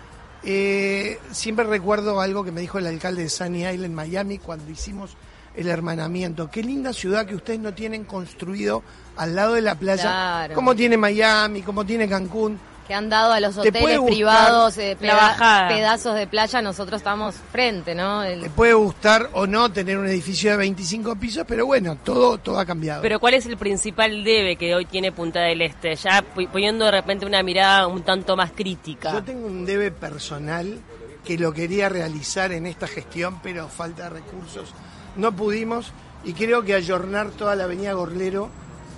Eh, 0.43 1.19
siempre 1.31 1.65
recuerdo 1.65 2.21
algo 2.21 2.43
que 2.43 2.51
me 2.51 2.61
dijo 2.61 2.79
el 2.79 2.87
alcalde 2.87 3.23
de 3.23 3.29
Sunny 3.29 3.67
Island, 3.67 3.93
Miami, 3.93 4.37
cuando 4.37 4.71
hicimos 4.71 5.17
el 5.57 5.67
hermanamiento. 5.67 6.49
Qué 6.49 6.63
linda 6.63 6.93
ciudad 6.93 7.25
que 7.25 7.35
ustedes 7.35 7.59
no 7.59 7.73
tienen 7.73 8.05
construido 8.05 8.83
al 9.17 9.35
lado 9.35 9.55
de 9.55 9.61
la 9.61 9.75
playa, 9.75 10.49
como 10.53 10.75
tiene 10.75 10.95
Miami, 10.97 11.63
como 11.63 11.83
tiene 11.83 12.07
Cancún. 12.07 12.59
Que 12.87 12.93
han 12.93 13.09
dado 13.09 13.33
a 13.33 13.41
los 13.41 13.57
hoteles 13.57 13.99
privados 13.99 14.77
eh, 14.77 14.95
pedazos 14.97 16.15
de 16.15 16.25
playa, 16.25 16.61
nosotros 16.61 17.01
estamos 17.01 17.35
frente, 17.51 17.93
¿no? 17.93 18.23
Te 18.23 18.49
puede 18.49 18.73
gustar 18.75 19.29
o 19.33 19.45
no 19.45 19.69
tener 19.73 19.97
un 19.97 20.07
edificio 20.07 20.51
de 20.51 20.57
25 20.57 21.17
pisos, 21.17 21.43
pero 21.45 21.65
bueno, 21.65 21.97
todo, 22.01 22.37
todo 22.37 22.57
ha 22.59 22.65
cambiado. 22.65 23.01
Pero 23.01 23.19
¿cuál 23.19 23.33
es 23.33 23.45
el 23.45 23.57
principal 23.57 24.23
debe 24.23 24.55
que 24.55 24.73
hoy 24.73 24.85
tiene 24.85 25.11
Punta 25.11 25.41
del 25.41 25.63
Este? 25.63 25.95
Ya 25.95 26.21
poniendo 26.21 26.85
de 26.85 26.91
repente 26.91 27.25
una 27.25 27.43
mirada 27.43 27.87
un 27.87 28.03
tanto 28.03 28.37
más 28.37 28.51
crítica. 28.51 29.11
Yo 29.11 29.23
tengo 29.23 29.47
un 29.47 29.65
debe 29.65 29.91
personal 29.91 30.77
que 31.25 31.37
lo 31.37 31.51
quería 31.51 31.89
realizar 31.89 32.53
en 32.53 32.65
esta 32.67 32.87
gestión, 32.87 33.41
pero 33.41 33.67
falta 33.67 34.07
recursos 34.07 34.73
no 35.17 35.35
pudimos 35.35 35.91
y 36.23 36.33
creo 36.33 36.63
que 36.63 36.73
ayornar 36.73 37.31
toda 37.31 37.55
la 37.55 37.65
avenida 37.65 37.93
Gorlero 37.93 38.49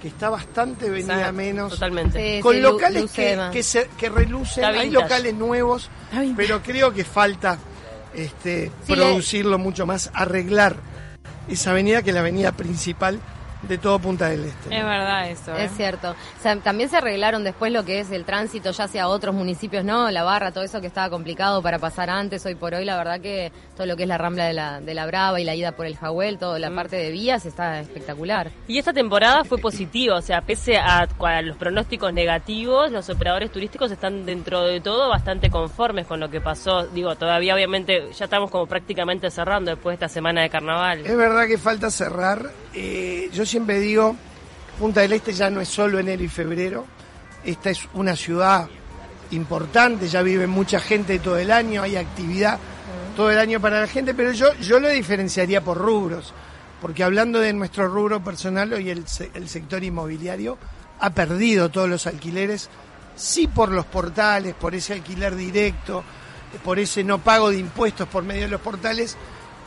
que 0.02 0.08
está 0.08 0.30
bastante 0.30 0.90
venida 0.90 1.32
menos. 1.32 1.74
Totalmente. 1.74 2.40
con 2.42 2.62
locales 2.62 3.12
que, 3.12 3.38
que, 3.52 3.64
se, 3.64 3.90
que, 3.98 4.10
relucen, 4.10 4.64
hay 4.64 4.90
locales 4.90 5.34
nuevos, 5.34 5.90
pero 6.38 6.62
creo 6.62 6.94
que 6.94 7.04
falta 7.04 7.58
este, 8.14 8.72
producirlo 8.88 9.58
mucho 9.58 9.86
más, 9.86 10.10
arreglar 10.14 10.78
esa 11.48 11.72
avenida 11.72 12.02
que 12.02 12.14
la 12.14 12.22
avenida 12.22 12.52
principal 12.54 13.20
de 13.62 13.78
todo 13.78 14.00
Punta 14.00 14.30
del 14.30 14.46
Este. 14.46 14.76
Es 14.76 14.84
verdad 14.84 15.30
eso. 15.30 15.56
Es 15.56 15.72
¿eh? 15.72 15.76
cierto. 15.76 16.16
también 16.64 16.90
se 16.90 16.98
arreglaron 16.98 17.44
después 17.44 17.72
lo 17.72 17.84
que 17.84 18.00
es 18.00 18.12
el 18.12 18.26
tránsito 18.26 18.72
ya 18.72 18.86
hacia 18.86 19.08
otros 19.08 19.36
municipios, 19.36 19.84
¿no? 19.84 20.10
La 20.12 20.24
barra, 20.24 20.52
todo 20.52 20.64
eso 20.64 20.82
que 20.82 20.88
estaba 20.88 21.10
complicado 21.10 21.62
para 21.62 21.80
pasar 21.80 22.10
antes, 22.10 22.46
hoy 22.46 22.56
por 22.56 22.74
hoy, 22.74 22.86
la 22.86 22.98
verdad 22.98 23.20
que 23.20 23.52
todo 23.76 23.86
lo 23.86 23.96
que 23.96 24.04
es 24.04 24.10
la 24.10 24.18
rambla 24.18 24.46
de 24.46 24.54
la, 24.54 24.80
de 24.80 24.94
la 24.94 25.06
Brava 25.06 25.40
y 25.40 25.44
la 25.44 25.56
ida 25.56 25.74
por 25.74 25.86
el 25.86 25.98
Jahuel, 25.98 26.38
toda 26.38 26.60
la 26.60 26.70
mm. 26.70 26.76
parte 26.76 26.96
de 26.96 27.12
vías 27.12 27.46
está 27.46 27.80
espectacular. 27.80 28.52
Y 28.68 28.78
esta 28.78 28.94
temporada 28.94 29.44
fue 29.44 29.58
positiva, 29.58 30.16
o 30.16 30.22
sea, 30.22 30.42
pese 30.42 30.78
a, 30.78 31.00
a 31.00 31.42
los 31.42 31.58
pronósticos 31.58 32.14
negativos, 32.14 32.92
los 32.92 33.10
operadores 33.10 33.52
turísticos 33.52 33.92
están 33.92 34.26
dentro 34.26 34.64
de 34.64 34.82
todo 34.82 35.10
bastante 35.10 35.50
conformes 35.50 36.08
con 36.08 36.20
lo 36.20 36.30
que 36.30 36.42
pasó. 36.42 36.88
Digo, 36.88 37.16
todavía 37.16 37.54
obviamente 37.56 38.10
ya 38.18 38.26
estamos 38.26 38.50
como 38.50 38.68
prácticamente 38.68 39.30
cerrando 39.30 39.72
después 39.72 39.94
de 39.94 40.06
esta 40.06 40.14
semana 40.14 40.42
de 40.42 40.50
carnaval. 40.50 41.06
Es 41.06 41.18
verdad 41.18 41.48
que 41.48 41.58
falta 41.58 41.92
cerrar. 41.92 42.50
Eh, 42.74 43.30
yo 43.34 43.46
siempre 43.50 43.80
digo, 43.80 44.16
Punta 44.80 45.02
del 45.02 45.12
Este 45.14 45.34
ya 45.34 45.50
no 45.50 45.60
es 45.60 45.68
solo 45.68 46.00
enero 46.00 46.24
y 46.24 46.30
febrero, 46.30 46.86
esta 47.44 47.70
es 47.70 47.82
una 47.94 48.16
ciudad 48.16 48.70
importante, 49.32 50.08
ya 50.08 50.22
vive 50.22 50.48
mucha 50.48 50.80
gente 50.80 51.20
todo 51.20 51.38
el 51.38 51.52
año, 51.52 51.82
hay 51.82 51.96
actividad 51.98 52.58
todo 53.16 53.30
el 53.32 53.40
año 53.40 53.60
para 53.60 53.82
la 53.82 53.88
gente, 53.88 54.14
pero 54.14 54.32
yo, 54.32 54.54
yo 54.56 54.80
lo 54.80 54.90
diferenciaría 54.90 55.62
por 55.62 55.78
rubros. 55.78 56.34
porque 56.82 57.04
hablando 57.04 57.40
de 57.40 57.52
nuestro 57.52 57.90
rubro 57.90 58.24
personal, 58.24 58.72
hoy 58.72 58.90
el, 58.90 59.06
se- 59.08 59.30
el 59.34 59.50
sector 59.50 59.84
inmobiliario 59.84 60.58
ha 61.02 61.10
perdido 61.10 61.68
todos 61.70 61.90
los 61.90 62.08
alquileres, 62.08 62.70
sí 63.18 63.48
por 63.48 63.70
los 63.72 63.86
portales, 63.86 64.54
por 64.56 64.74
ese 64.76 64.94
alquiler 64.94 65.36
directo, 65.36 66.04
por 66.64 66.80
ese 66.80 67.04
no 67.04 67.18
pago 67.20 67.50
de 67.50 67.58
impuestos 67.58 68.08
por 68.08 68.24
medio 68.24 68.44
de 68.44 68.48
los 68.48 68.62
portales, 68.62 69.18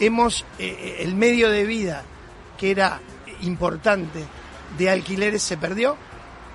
hemos, 0.01 0.47
eh, 0.59 0.97
el 1.01 1.15
medio 1.15 1.51
de 1.51 1.65
vida 1.67 2.03
que 2.59 2.71
era 2.71 2.99
importante 3.43 4.25
de 4.79 4.91
alquileres 4.91 5.43
se 5.43 5.57
perdió. 5.57 5.97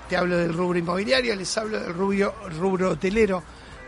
Te 0.09 0.17
hablo 0.17 0.37
del 0.37 0.53
rubro 0.53 0.79
inmobiliario, 0.79 1.35
les 1.35 1.57
hablo 1.57 1.79
del 1.79 1.93
rubro, 1.93 2.33
rubro 2.57 2.91
hotelero. 2.91 3.43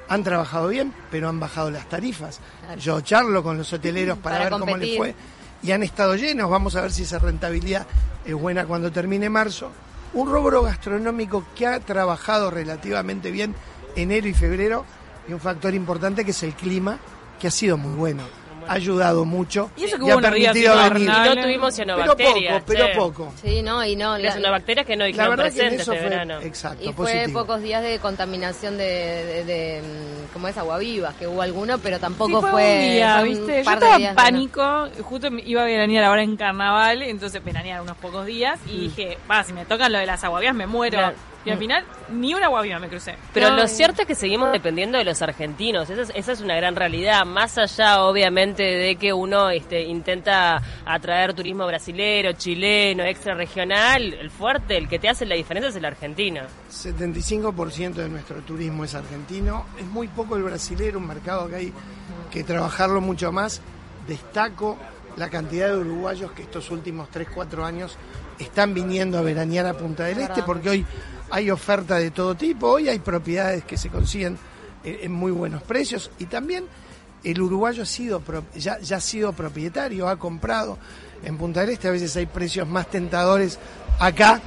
Han 0.10 0.24
trabajado 0.24 0.68
bien, 0.70 0.94
pero 1.12 1.30
han 1.30 1.40
bajado 1.40 1.70
las 1.72 1.88
tarifas. 1.88 2.40
Claro. 2.62 2.80
Yo 2.80 3.02
charlo 3.02 3.44
con 3.44 3.58
los 3.58 3.72
hoteleros 3.72 4.18
para, 4.24 4.38
Para 4.38 4.50
ver 4.50 4.60
cómo 4.60 4.78
les 4.78 4.98
fue 4.98 5.16
y 5.62 5.72
han 5.72 5.84
estado 5.84 6.16
llenos. 6.16 6.50
Vamos 6.50 6.76
a 6.76 6.82
ver 6.82 6.92
si 6.92 7.04
esa 7.04 7.20
rentabilidad 7.20 7.86
es 8.26 8.34
buena 8.34 8.66
cuando 8.66 8.92
termine 8.92 9.30
marzo. 9.30 9.72
Un 10.14 10.30
rubro 10.30 10.64
gastronómico 10.64 11.46
que 11.56 11.68
ha 11.68 11.80
trabajado 11.80 12.50
relativamente 12.50 13.32
bien 13.32 13.56
enero 13.96 14.28
y 14.28 14.34
febrero 14.34 14.86
y 15.28 15.34
un 15.34 15.40
factor 15.40 15.74
importante 15.74 16.26
que 16.26 16.32
es 16.32 16.44
el 16.44 16.54
clima, 16.54 16.98
que 17.40 17.48
ha 17.48 17.52
sido 17.52 17.78
muy 17.78 17.94
bueno. 17.96 18.24
Ha 18.70 18.74
ayudado 18.74 19.26
mucho 19.26 19.72
Y 19.76 19.86
eso 19.86 19.98
que 19.98 20.04
ha 20.12 20.16
hubo. 20.16 20.20
Y 21.00 21.06
no 21.36 21.42
tuvimos 21.42 21.76
Pero 21.76 21.96
cianobacterias. 21.96 22.54
poco, 22.54 22.66
pero 22.68 22.86
poco. 22.96 23.34
Sí, 23.42 23.62
no, 23.62 23.84
y 23.84 23.96
no. 23.96 24.14
Las 24.18 24.24
la- 24.24 24.32
cianobacterias 24.34 24.86
que 24.86 24.96
no 24.96 25.02
La 25.04 25.08
dijeron 25.08 25.30
verdad 25.32 25.44
que 25.46 25.50
en 25.50 25.56
presentes 25.56 25.82
eso 25.82 25.94
este 25.94 26.02
fue 26.08 26.10
verano. 26.10 26.40
exacto, 26.42 26.90
y 26.90 26.94
fue 26.94 27.28
pocos 27.34 27.62
días 27.62 27.82
de 27.84 28.00
contaminación 28.00 28.78
de, 28.78 28.84
de, 28.86 29.44
de, 29.46 29.82
mm, 29.82 30.34
como 30.34 30.48
es 30.48 30.58
aguavivas, 30.58 31.16
que 31.16 31.28
hubo 31.28 31.42
alguno, 31.42 31.78
pero 31.80 32.00
tampoco 32.00 32.42
Sí, 32.42 32.48
fue, 32.50 32.52
fue. 32.52 32.74
un 32.76 32.92
día, 32.92 33.20
fue 33.20 33.30
un 33.30 33.30
¿viste? 33.48 33.64
Yo 33.64 33.72
estaba 33.72 33.96
en 33.98 34.16
pánico, 34.16 34.88
justo 35.02 35.28
iba 35.46 35.62
a 35.62 35.66
veranear 35.66 36.04
ahora 36.06 36.24
en 36.24 36.38
carnaval, 36.38 37.02
entonces 37.02 37.44
veranear 37.44 37.82
unos 37.82 37.98
pocos 37.98 38.26
días 38.26 38.60
y 38.68 38.82
dije, 38.82 39.18
va, 39.30 39.44
si 39.44 39.54
me 39.54 39.66
tocan 39.66 39.92
lo 39.92 39.98
de 40.00 40.06
las 40.06 40.24
aguavías 40.24 40.54
me 40.56 40.68
muero. 40.68 40.98
Claro. 41.00 41.16
Y 41.46 41.52
al 41.52 41.58
final 41.58 41.86
ni 42.12 42.34
una 42.34 42.48
aguavía 42.48 42.80
me 42.80 42.90
crucé. 42.90 43.16
Pero 43.34 43.50
No, 43.50 43.58
lo 43.58 43.68
cierto 43.68 44.02
es 44.02 44.08
que 44.08 44.16
seguimos 44.16 44.52
dependiendo 44.52 44.98
de 44.98 45.06
los 45.06 45.22
argentinos. 45.22 45.90
Esa 45.90 46.02
es, 46.02 46.12
esa 46.14 46.32
es 46.34 46.42
una 46.42 46.56
gran 46.56 46.76
realidad. 46.76 47.26
Más 47.26 47.58
allá, 47.58 48.04
obviamente, 48.04 48.64
de 48.64 48.96
que 48.98 49.14
uno 49.14 49.50
este, 49.50 49.84
intenta 49.84 50.62
atraer 50.86 51.34
turismo 51.34 51.66
brasilero, 51.66 52.34
chileno, 52.34 53.04
extra 53.04 53.36
regional, 53.36 54.14
el 54.14 54.30
fuerte, 54.30 54.78
el 54.78 54.90
que 54.90 55.00
te 55.00 55.08
hace 55.08 55.26
la 55.26 55.36
diferencia 55.36 55.70
es 55.70 55.76
el 55.76 55.86
argentino. 55.86 56.42
75% 56.72 57.94
de 57.94 58.10
nuestro 58.10 58.42
turismo 58.42 58.84
es 58.84 58.94
argentino. 58.94 59.66
Es 59.80 59.86
muy 59.86 60.08
poco 60.10 60.36
el 60.36 60.44
brasilero, 60.44 61.00
un 61.00 61.08
mercado 61.08 61.48
que 61.48 61.56
hay 61.56 61.74
que 62.32 62.44
trabajarlo 62.44 63.00
mucho 63.00 63.32
más. 63.32 63.62
Destaco 64.08 64.78
la 65.16 65.30
cantidad 65.30 65.68
de 65.68 65.78
uruguayos 65.78 66.32
que 66.32 66.44
estos 66.44 66.70
últimos 66.72 67.10
3, 67.10 67.28
4 67.34 67.66
años 67.66 67.98
están 68.40 68.74
viniendo 68.74 69.18
a 69.18 69.22
veranear 69.22 69.66
a 69.66 69.74
Punta 69.74 70.06
del 70.06 70.20
Este, 70.20 70.44
porque 70.44 70.70
hoy 70.70 70.86
hay 71.30 71.52
oferta 71.52 71.98
de 71.98 72.12
todo 72.12 72.36
tipo, 72.36 72.68
hoy 72.68 72.90
hay 72.90 73.00
propiedades 73.00 73.64
que 73.64 73.78
se 73.78 73.90
consiguen 73.90 74.38
en 74.84 75.12
muy 75.12 75.32
buenos 75.32 75.62
precios 75.64 76.10
y 76.20 76.26
también 76.26 76.66
el 77.24 77.42
uruguayo 77.42 77.84
ha 77.84 77.86
sido 77.86 78.22
ya 78.56 78.78
ha 78.96 79.02
sido 79.02 79.34
propietario, 79.34 80.08
ha 80.08 80.18
comprado. 80.18 80.78
En 81.24 81.38
Punta 81.38 81.62
del 81.62 81.72
Este, 81.72 81.90
a 81.90 81.92
veces 81.92 82.16
hay 82.16 82.28
precios 82.28 82.68
más 82.68 82.90
tentadores 82.90 83.60
acá 84.00 84.40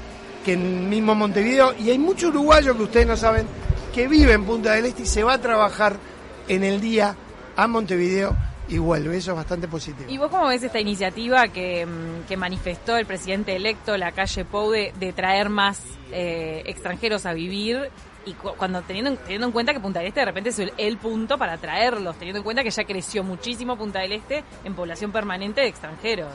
que 0.43 0.55
en 0.55 0.89
mismo 0.89 1.15
Montevideo 1.15 1.75
y 1.79 1.91
hay 1.91 1.99
mucho 1.99 2.29
uruguayo 2.29 2.77
que 2.77 2.85
ustedes 2.85 3.07
no 3.07 3.17
saben 3.17 3.47
que 3.95 4.09
vive 4.09 4.33
en 4.33 4.45
Punta 4.45 4.73
del 4.73 4.87
Este 4.87 5.03
y 5.03 5.07
se 5.07 5.23
va 5.23 5.35
a 5.35 5.41
trabajar 5.41 5.97
en 6.49 6.65
el 6.65 6.81
día 6.81 7.15
a 7.57 7.67
Montevideo 7.67 8.35
y 8.69 8.79
vuelve, 8.79 9.17
eso 9.17 9.33
es 9.33 9.37
bastante 9.37 9.69
positivo. 9.69 10.11
¿Y 10.11 10.19
vos 10.19 10.31
cómo 10.31 10.47
ves 10.49 10.63
esta 10.63 10.81
iniciativa 10.81 11.49
que, 11.49 11.85
mm, 11.85 12.27
manifestó 12.37 12.97
el 12.97 13.07
presidente 13.07 13.55
electo, 13.57 13.97
la 13.97 14.13
calle 14.13 14.45
Pou, 14.45 14.71
de, 14.71 14.93
traer 15.13 15.49
más 15.49 15.83
eh, 16.13 16.63
extranjeros 16.67 17.27
a 17.27 17.33
vivir? 17.33 17.91
Y 18.25 18.35
cu- 18.35 18.53
cuando 18.57 18.81
teniendo, 18.83 19.11
en- 19.11 19.17
teniendo 19.17 19.47
en 19.49 19.53
cuenta 19.53 19.73
que 19.73 19.81
Punta 19.81 19.99
del 19.99 20.09
Este 20.09 20.21
de 20.21 20.27
repente 20.27 20.51
es 20.51 20.59
el, 20.61 20.73
el 20.79 20.97
punto 20.97 21.37
para 21.39 21.59
traerlos, 21.59 22.17
teniendo 22.17 22.39
en 22.39 22.45
cuenta 22.45 22.63
que 22.63 22.71
ya 22.71 22.85
creció 22.85 23.25
muchísimo 23.25 23.77
Punta 23.77 23.99
del 23.99 24.13
Este 24.13 24.45
en 24.65 24.75
población 24.75 25.11
permanente 25.11 25.61
de 25.61 25.67
extranjeros. 25.67 26.33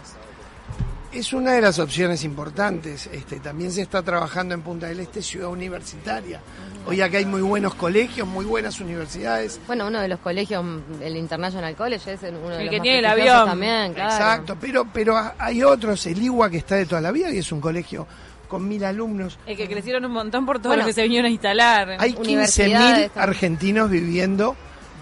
Es 1.13 1.33
una 1.33 1.53
de 1.53 1.61
las 1.61 1.79
opciones 1.79 2.23
importantes. 2.23 3.07
Este, 3.11 3.39
también 3.39 3.71
se 3.71 3.81
está 3.81 4.03
trabajando 4.03 4.53
en 4.53 4.61
Punta 4.61 4.87
del 4.87 4.99
Este, 4.99 5.21
ciudad 5.21 5.49
universitaria. 5.49 6.41
Hoy 6.85 7.01
acá 7.01 7.17
hay 7.17 7.25
muy 7.25 7.41
buenos 7.41 7.73
colegios, 7.75 8.27
muy 8.27 8.45
buenas 8.45 8.79
universidades. 8.79 9.59
Bueno, 9.67 9.87
uno 9.87 9.99
de 9.99 10.07
los 10.09 10.19
colegios, 10.19 10.63
el 11.01 11.15
International 11.17 11.75
College, 11.75 12.13
es 12.13 12.19
uno 12.23 12.49
de 12.49 12.57
El 12.57 12.65
los 12.65 12.69
que 12.71 12.77
más 12.77 12.83
tiene 12.83 12.97
el 12.99 13.03
prestigiosos 13.05 13.35
avión. 13.35 13.49
también, 13.49 13.93
claro. 13.93 14.13
Exacto, 14.13 14.57
pero, 14.59 14.87
pero 14.93 15.15
hay 15.39 15.63
otros, 15.63 16.05
el 16.05 16.21
IWA 16.21 16.49
que 16.49 16.57
está 16.57 16.75
de 16.75 16.85
toda 16.85 17.01
la 17.01 17.11
vida 17.11 17.31
y 17.31 17.37
es 17.39 17.51
un 17.51 17.61
colegio 17.61 18.05
con 18.47 18.67
mil 18.67 18.83
alumnos. 18.83 19.39
El 19.45 19.57
que 19.57 19.67
crecieron 19.67 20.05
un 20.05 20.11
montón 20.11 20.45
por 20.45 20.59
todo 20.59 20.69
Bueno, 20.69 20.83
lo 20.83 20.87
que 20.87 20.93
se 20.93 21.03
vinieron 21.03 21.25
a 21.27 21.31
instalar. 21.31 21.97
Hay 21.99 22.13
15.000 22.13 22.19
Universidades 22.19 23.11
también. 23.11 23.11
argentinos 23.29 23.89
viviendo 23.89 24.55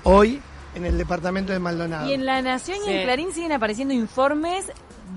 hoy 0.03 0.41
en 0.75 0.85
el 0.85 0.97
departamento 0.97 1.51
de 1.53 1.59
Maldonado. 1.59 2.09
Y 2.09 2.13
en 2.13 2.25
La 2.25 2.41
Nación 2.41 2.77
y 2.83 2.85
Sí. 2.85 2.91
en 2.91 3.03
Clarín 3.03 3.31
siguen 3.33 3.51
apareciendo 3.51 3.93
informes 3.93 4.65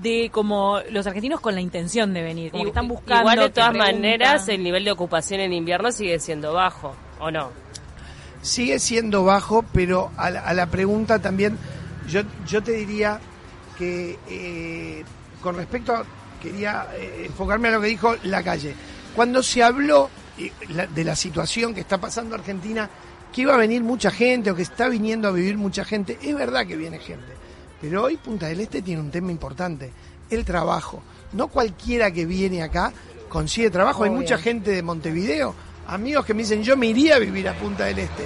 de 0.01 0.29
como 0.31 0.79
los 0.91 1.05
argentinos 1.07 1.39
con 1.39 1.55
la 1.55 1.61
intención 1.61 2.13
de 2.13 2.21
venir, 2.21 2.51
como 2.51 2.63
que 2.63 2.69
están 2.69 2.87
buscando. 2.87 3.21
Igual 3.21 3.39
de 3.39 3.49
todas 3.49 3.73
maneras, 3.75 4.47
el 4.49 4.63
nivel 4.63 4.83
de 4.85 4.91
ocupación 4.91 5.39
en 5.41 5.53
invierno 5.53 5.91
sigue 5.91 6.19
siendo 6.19 6.53
bajo, 6.53 6.95
¿o 7.19 7.31
no? 7.31 7.51
sigue 8.41 8.79
siendo 8.79 9.25
bajo, 9.25 9.63
pero 9.73 10.11
a 10.15 10.29
la, 10.29 10.39
a 10.41 10.53
la 10.53 10.67
pregunta 10.67 11.19
también, 11.19 11.57
yo, 12.07 12.21
yo 12.47 12.63
te 12.63 12.71
diría 12.71 13.19
que 13.77 14.17
eh, 14.29 15.03
con 15.41 15.55
respecto 15.57 15.93
a, 15.93 16.05
quería 16.41 16.87
eh, 16.95 17.23
enfocarme 17.25 17.67
a 17.67 17.71
lo 17.71 17.81
que 17.81 17.87
dijo 17.87 18.15
la 18.23 18.41
calle. 18.41 18.73
Cuando 19.13 19.43
se 19.43 19.61
habló 19.61 20.09
eh, 20.37 20.51
la- 20.69 20.87
de 20.87 21.03
la 21.03 21.17
situación 21.17 21.73
que 21.73 21.81
está 21.81 21.97
pasando 21.97 22.35
Argentina, 22.35 22.89
que 23.33 23.41
iba 23.41 23.53
a 23.53 23.57
venir 23.57 23.83
mucha 23.83 24.09
gente 24.09 24.51
o 24.51 24.55
que 24.55 24.61
está 24.61 24.87
viniendo 24.87 25.27
a 25.27 25.31
vivir 25.31 25.57
mucha 25.57 25.83
gente, 25.83 26.17
es 26.21 26.33
verdad 26.33 26.65
que 26.65 26.77
viene 26.77 26.97
gente, 26.99 27.33
pero 27.81 28.03
hoy 28.03 28.17
Punta 28.17 28.47
del 28.47 28.59
Este 28.61 28.81
tiene 28.81 29.01
un 29.01 29.11
tema 29.11 29.31
importante, 29.31 29.91
el 30.29 30.45
trabajo. 30.45 31.01
No 31.33 31.47
cualquiera 31.47 32.11
que 32.11 32.25
viene 32.25 32.61
acá 32.63 32.91
consigue 33.29 33.69
trabajo, 33.69 34.03
hay 34.03 34.09
mucha 34.09 34.37
gente 34.37 34.71
de 34.71 34.81
Montevideo, 34.81 35.53
amigos 35.87 36.25
que 36.25 36.33
me 36.33 36.43
dicen 36.43 36.63
yo 36.63 36.75
me 36.75 36.87
iría 36.87 37.15
a 37.15 37.19
vivir 37.19 37.47
a 37.47 37.53
Punta 37.53 37.85
del 37.85 37.99
Este, 37.99 38.25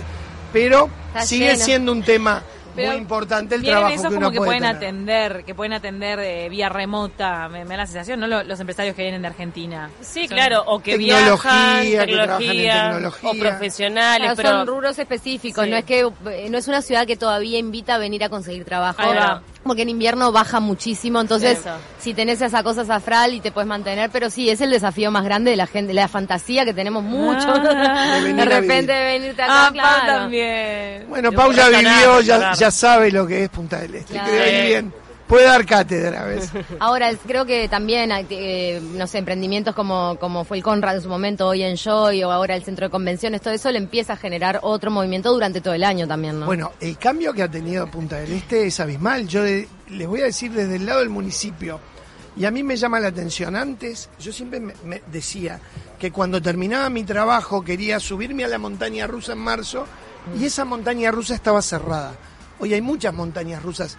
pero 0.51 0.89
Está 1.07 1.25
sigue 1.25 1.51
lleno. 1.53 1.65
siendo 1.65 1.91
un 1.91 2.03
tema 2.03 2.41
Pero 2.75 2.91
muy 2.91 2.97
importante 2.97 3.55
el 3.55 3.63
trabajo 3.63 3.93
esos 3.93 4.03
que 4.03 4.07
como 4.09 4.17
uno 4.19 4.31
que 4.31 4.37
puede 4.37 4.49
pueden 4.49 4.63
tener. 4.63 4.75
atender, 4.77 5.45
que 5.45 5.55
pueden 5.55 5.73
atender 5.73 6.19
de 6.19 6.49
vía 6.49 6.69
remota, 6.69 7.47
me, 7.49 7.63
me 7.65 7.71
da 7.71 7.77
la 7.77 7.85
sensación, 7.87 8.19
¿no? 8.19 8.27
Lo- 8.27 8.43
Los, 8.43 8.59
empresarios 8.59 8.95
que 8.95 9.03
vienen 9.03 9.21
de 9.21 9.27
Argentina. 9.27 9.89
Sí, 10.01 10.27
Son- 10.27 10.35
claro, 10.37 10.63
o 10.67 10.79
que 10.79 10.97
Tecnología, 10.97 11.19
viajan, 11.19 11.83
que 11.83 11.91
trabajan 11.97 12.41
en 12.41 12.47
tecnología, 12.49 12.83
tecnología. 12.91 13.29
o 13.29 13.33
profesionales, 13.35 14.21
Claro, 14.21 14.35
pero 14.37 14.49
son 14.49 14.67
rubros 14.67 14.99
específicos, 14.99 15.63
Sí. 15.65 15.69
no 15.69 15.77
es 15.77 15.85
que 15.85 15.99
eh, 16.01 16.47
no 16.49 16.57
es 16.57 16.67
una 16.67 16.81
ciudad 16.81 17.05
que 17.07 17.15
todavía 17.17 17.57
invita 17.59 17.95
a 17.95 17.97
venir 17.97 18.23
a 18.23 18.29
conseguir 18.29 18.65
trabajo. 18.65 19.01
Ahí 19.01 19.15
va. 19.15 19.41
Porque 19.63 19.83
en 19.83 19.89
invierno 19.89 20.31
baja 20.33 20.59
muchísimo, 20.59 21.21
entonces 21.21 21.59
Eso. 21.59 21.69
si 21.97 22.13
tenés 22.13 22.41
esa 22.41 22.63
cosa 22.63 22.83
zafral 22.83 23.33
y 23.33 23.39
te 23.39 23.51
puedes 23.51 23.67
mantener, 23.67 24.09
pero 24.09 24.29
sí, 24.29 24.49
es 24.49 24.59
el 24.59 24.69
desafío 24.71 25.09
más 25.09 25.23
grande 25.23 25.51
de 25.51 25.57
la 25.57 25.67
gente, 25.67 25.93
la 25.93 26.07
fantasía 26.09 26.65
que 26.65 26.73
tenemos 26.73 27.01
mucho 27.03 27.47
Ah. 27.47 28.19
De 28.23 28.45
repente 28.45 28.91
de 28.91 29.03
venirte 29.05 29.41
acá, 29.41 29.53
Ah, 29.53 29.63
Pau 29.67 29.73
claro. 29.73 30.19
también. 30.21 31.05
Bueno, 31.07 31.31
Pau 31.31 31.51
ya 31.53 31.69
vivió, 31.69 32.19
ya, 32.21 32.53
ya 32.53 32.71
sabe 32.71 33.09
lo 33.11 33.25
que 33.25 33.43
es 33.45 33.49
Punta 33.49 33.79
del 33.79 33.95
Este, 33.95 34.13
Claro. 34.13 34.33
ir 34.33 34.67
bien. 34.67 34.93
Puede 35.33 35.45
dar 35.47 35.65
cátedra 35.65 36.21
a 36.21 36.25
veces. 36.25 36.51
Ahora, 36.79 37.11
creo 37.25 37.43
que 37.43 37.67
también, 37.67 38.11
eh, 38.29 38.79
no 38.93 39.07
sé, 39.07 39.17
emprendimientos 39.17 39.73
como, 39.73 40.15
como 40.19 40.43
fue 40.43 40.57
el 40.57 40.63
Conrad 40.63 40.97
en 40.97 41.01
su 41.01 41.09
momento, 41.09 41.47
hoy 41.47 41.63
en 41.63 41.75
Joy, 41.75 42.23
o 42.23 42.31
ahora 42.31 42.55
el 42.55 42.63
Centro 42.63 42.85
de 42.85 42.91
Convenciones, 42.91 43.41
todo 43.41 43.51
eso 43.51 43.71
le 43.71 43.79
empieza 43.79 44.13
a 44.13 44.17
generar 44.17 44.59
otro 44.61 44.91
movimiento 44.91 45.31
durante 45.33 45.59
todo 45.59 45.73
el 45.73 45.83
año 45.83 46.07
también, 46.07 46.39
¿no? 46.39 46.45
Bueno, 46.45 46.71
el 46.79 46.99
cambio 46.99 47.33
que 47.33 47.41
ha 47.41 47.49
tenido 47.49 47.87
Punta 47.89 48.17
del 48.17 48.31
Este 48.31 48.67
es 48.67 48.79
abismal. 48.79 49.27
Yo 49.27 49.41
de- 49.41 49.67
les 49.89 50.07
voy 50.07 50.21
a 50.21 50.25
decir 50.25 50.51
desde 50.51 50.75
el 50.75 50.85
lado 50.85 50.99
del 50.99 51.09
municipio, 51.09 51.79
y 52.37 52.45
a 52.45 52.51
mí 52.51 52.61
me 52.61 52.75
llama 52.75 52.99
la 52.99 53.07
atención. 53.07 53.55
Antes, 53.55 54.09
yo 54.19 54.31
siempre 54.31 54.59
me, 54.59 54.75
me 54.85 55.01
decía 55.07 55.59
que 55.97 56.11
cuando 56.11 56.43
terminaba 56.43 56.91
mi 56.91 57.05
trabajo 57.05 57.63
quería 57.63 57.99
subirme 57.99 58.43
a 58.43 58.47
la 58.47 58.59
montaña 58.59 59.07
rusa 59.07 59.33
en 59.33 59.39
marzo, 59.39 59.87
y 60.39 60.45
esa 60.45 60.63
montaña 60.63 61.09
rusa 61.09 61.33
estaba 61.33 61.63
cerrada. 61.63 62.13
Hoy 62.59 62.73
hay 62.75 62.81
muchas 62.81 63.15
montañas 63.15 63.63
rusas. 63.63 63.97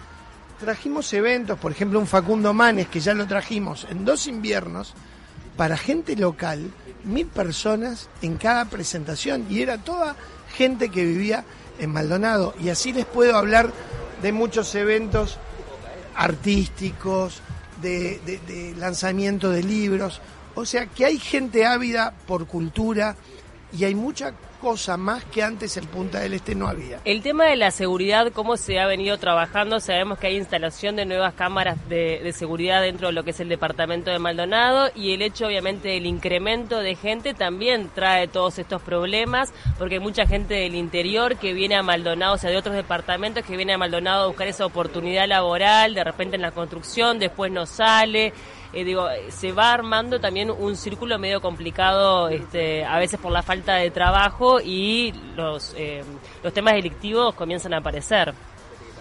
Trajimos 0.59 1.13
eventos, 1.13 1.59
por 1.59 1.73
ejemplo, 1.73 1.99
un 1.99 2.07
Facundo 2.07 2.55
Manes, 2.55 2.89
que 2.89 3.01
ya 3.01 3.15
lo 3.15 3.27
trajimos 3.27 3.87
en 3.91 4.05
dos 4.05 4.27
inviernos, 4.27 4.95
para 5.57 5.77
gente 5.77 6.17
local, 6.17 6.71
mil 7.05 7.27
personas 7.27 8.09
en 8.23 8.37
cada 8.37 8.65
presentación 8.67 9.47
y 9.51 9.63
era 9.63 9.79
toda 9.79 10.17
gente 10.57 10.89
que 10.89 11.05
vivía 11.05 11.45
en 11.79 11.91
Maldonado. 11.91 12.55
Y 12.61 12.71
así 12.71 12.93
les 12.93 13.05
puedo 13.05 13.37
hablar 13.37 13.73
de 14.23 14.33
muchos 14.33 14.75
eventos 14.75 15.39
artísticos, 16.15 17.43
de, 17.83 18.75
lanzamiento 18.79 19.51
de 19.51 19.63
libros. 19.63 20.21
O 20.55 20.65
sea 20.65 20.87
que 20.87 21.05
hay 21.05 21.19
gente 21.19 21.67
ávida 21.67 22.15
por 22.27 22.47
cultura 22.47 23.17
y 23.77 23.85
hay 23.85 23.95
mucha 23.95 24.33
cosa 24.65 24.97
más 24.97 25.23
que 25.27 25.43
antes 25.43 25.77
en 25.77 25.85
Punta 25.85 26.21
del 26.21 26.33
Este 26.33 26.55
no 26.55 26.67
había. 26.67 26.99
El 27.05 27.21
tema 27.21 27.45
de 27.45 27.55
la 27.55 27.71
seguridad, 27.71 28.33
cómo 28.33 28.57
se 28.57 28.81
ha 28.81 28.87
venido 28.87 29.19
trabajando, 29.19 29.79
sabemos 29.79 30.19
que 30.19 30.29
hay 30.29 30.37
instalación 30.37 30.97
de 30.97 31.05
nuevas 31.05 31.35
cámaras 31.35 31.87
de, 31.91 32.21
de 32.25 32.33
seguridad 32.33 32.81
dentro 32.81 33.09
de 33.09 33.13
lo 33.13 33.25
que 33.25 33.33
es 33.33 33.41
el 33.41 33.51
departamento 33.51 34.11
de 34.11 34.19
Maldonado 34.19 34.91
y 34.95 35.13
el 35.13 35.21
hecho 35.21 35.49
obviamente 35.49 35.89
del 35.89 36.07
incremento 36.07 36.79
de 36.79 36.95
gente 36.95 37.35
también 37.35 37.91
trae 37.95 38.27
todos 38.27 38.59
estos 38.59 38.81
problemas 38.81 39.53
porque 39.79 39.97
hay 39.97 40.01
mucha 40.01 40.27
gente 40.27 40.55
del 40.55 40.77
interior 40.77 41.37
que 41.37 41.53
viene 41.53 41.75
a 41.75 41.83
Maldonado, 41.83 42.33
o 42.33 42.39
sea, 42.39 42.49
de 42.49 42.57
otros 42.57 42.75
departamentos 42.75 43.45
que 43.45 43.59
viene 43.59 43.75
a 43.75 43.79
Maldonado 43.79 44.25
a 44.25 44.27
buscar 44.29 44.49
esa 44.49 44.65
oportunidad 44.65 45.29
laboral, 45.29 45.93
de 45.93 46.05
repente 46.05 46.37
en 46.37 46.43
la 46.43 46.53
construcción, 46.53 47.19
después 47.19 47.53
no 47.53 47.67
sale. 47.67 48.33
Eh, 48.75 48.83
digo, 48.85 49.07
se 49.29 49.53
va 49.53 49.73
armando 49.73 50.21
también 50.21 50.51
un 50.51 50.77
círculo 50.77 51.17
medio 51.17 51.41
complicado, 51.41 52.29
este, 52.29 52.85
a 52.85 52.99
veces 52.99 53.21
por 53.21 53.31
la 53.31 53.43
falta 53.43 53.77
de 53.77 53.93
trabajo 53.93 54.61
y 54.61 55.13
los, 55.37 55.75
eh, 55.77 56.03
los 56.43 56.53
temas 56.53 56.75
delictivos 56.75 57.35
comienzan 57.35 57.73
a 57.75 57.79
aparecer. 57.79 58.35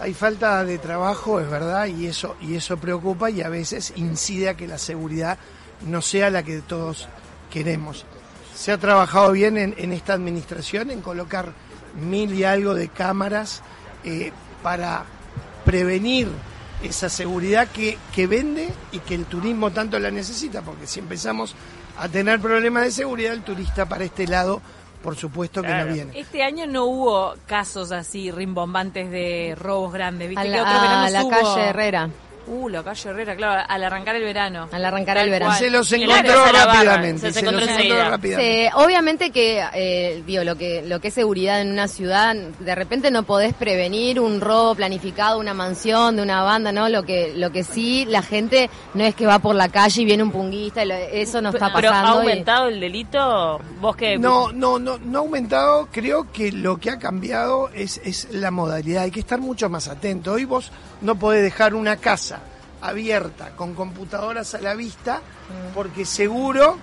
Hay 0.00 0.14
falta 0.14 0.62
de 0.62 0.78
trabajo, 0.78 1.40
es 1.40 1.50
verdad, 1.50 1.86
y 1.86 2.06
eso, 2.06 2.36
y 2.40 2.54
eso 2.54 2.76
preocupa 2.76 3.30
y 3.30 3.42
a 3.42 3.48
veces 3.48 3.92
incide 3.96 4.48
a 4.48 4.56
que 4.56 4.68
la 4.68 4.78
seguridad 4.78 5.38
no 5.84 6.02
sea 6.02 6.30
la 6.30 6.44
que 6.44 6.60
todos 6.60 7.08
queremos. 7.50 8.06
Se 8.54 8.70
ha 8.70 8.78
trabajado 8.78 9.32
bien 9.32 9.58
en, 9.58 9.92
esta 9.92 10.12
administración 10.12 10.92
en 10.92 11.00
colocar 11.00 11.52
mil 12.00 12.32
y 12.32 12.44
algo 12.44 12.74
de 12.74 12.88
cámaras 12.88 13.62
eh, 14.04 14.30
para 14.62 15.04
prevenir 15.64 16.28
esa 16.84 17.08
seguridad 17.08 17.68
que, 17.68 17.98
que 18.14 18.26
vende 18.26 18.70
y 18.92 18.98
que 19.00 19.14
el 19.14 19.24
turismo 19.24 19.70
tanto 19.70 19.98
la 19.98 20.10
necesita, 20.10 20.62
porque 20.62 20.86
si 20.86 21.00
empezamos 21.00 21.54
a 21.98 22.08
tener 22.08 22.40
problemas 22.40 22.84
de 22.84 22.90
seguridad, 22.90 23.32
el 23.32 23.42
turista 23.42 23.86
para 23.86 24.04
este 24.04 24.26
lado, 24.26 24.60
por 25.02 25.16
supuesto 25.16 25.60
que 25.62 25.68
Claro. 25.68 25.86
no 25.88 25.94
viene. 25.94 26.18
Este 26.18 26.42
año 26.42 26.66
no 26.66 26.84
hubo 26.86 27.34
casos 27.46 27.92
así 27.92 28.30
rimbombantes 28.30 29.10
de 29.10 29.54
robos 29.58 29.92
grandes. 29.92 30.28
¿Viste 30.28 30.40
A 30.40 30.44
que 30.44 30.50
la, 30.50 30.62
a 30.78 30.80
veranos 30.82 31.10
la 31.12 31.22
hubo? 31.22 31.30
calle 31.30 31.68
Herrera, 31.68 32.10
Uh, 32.46 32.68
la 32.68 32.82
calle 32.82 33.08
Herrera, 33.10 33.34
claro, 33.36 33.64
al 33.68 33.84
arrancar 33.84 34.16
el 34.16 34.22
verano. 34.22 34.68
al 34.70 34.84
arrancar 34.84 35.16
Tal 35.16 35.24
el 35.24 35.30
verano. 35.30 35.54
Se 35.54 35.70
los 35.70 35.90
encontró 35.92 36.44
rápidamente. 36.52 37.20
se 37.28 37.32
Se, 37.32 37.40
encontró 37.40 37.60
los 37.66 37.68
encontró 37.70 38.10
rápidamente. 38.10 38.62
Sí, 38.64 38.70
obviamente 38.74 39.30
que, 39.30 39.64
eh, 39.74 40.22
digo, 40.26 40.44
lo 40.44 40.56
que 40.56 40.82
lo 40.82 41.00
que 41.00 41.08
es 41.08 41.14
seguridad 41.14 41.60
en 41.60 41.70
una 41.72 41.88
ciudad, 41.88 42.34
de 42.34 42.74
repente 42.74 43.10
no 43.10 43.22
podés 43.22 43.54
prevenir 43.54 44.20
un 44.20 44.40
robo 44.40 44.74
planificado, 44.74 45.38
una 45.38 45.54
mansión 45.54 46.16
de 46.16 46.22
una 46.22 46.42
banda, 46.42 46.70
¿no? 46.72 46.88
Lo 46.88 47.02
que 47.02 47.32
lo 47.34 47.50
que 47.50 47.64
sí, 47.64 48.04
la 48.08 48.22
gente 48.22 48.68
no 48.94 49.04
es 49.04 49.14
que 49.14 49.26
va 49.26 49.38
por 49.38 49.54
la 49.54 49.68
calle 49.68 50.02
y 50.02 50.04
viene 50.04 50.22
un 50.22 50.30
punguista, 50.30 50.84
y 50.84 50.88
lo- 50.88 50.94
eso 50.94 51.40
no 51.40 51.50
está 51.50 51.72
Pero 51.74 51.88
ha 51.88 51.92
pasando. 51.92 52.16
y- 52.24 52.26
aumentado 52.30 52.68
el 52.68 52.80
delito, 52.80 53.60
vos 53.80 53.96
que... 53.96 54.18
No, 54.18 54.52
no, 54.52 54.78
no, 54.78 54.98
no 54.98 55.18
ha 55.18 55.22
aumentado. 55.22 55.88
Creo 55.90 56.30
que 56.32 56.52
lo 56.52 56.76
que 56.78 56.90
ha 56.90 56.98
cambiado 56.98 57.70
es, 57.74 58.00
es 58.04 58.28
la 58.32 58.50
modalidad. 58.50 59.04
Hay 59.04 59.10
que 59.10 59.20
estar 59.20 59.40
mucho 59.40 59.68
más 59.68 59.88
atento. 59.88 60.32
Hoy 60.32 60.44
vos 60.44 60.70
no 61.04 61.14
podés 61.18 61.42
dejar 61.42 61.74
una 61.74 61.96
casa 61.98 62.40
abierta 62.82 63.50
con 63.56 63.74
computadoras 63.74 64.54
a 64.54 64.60
la 64.60 64.74
vista 64.74 65.20
porque 65.72 66.04
seguro 66.04 66.76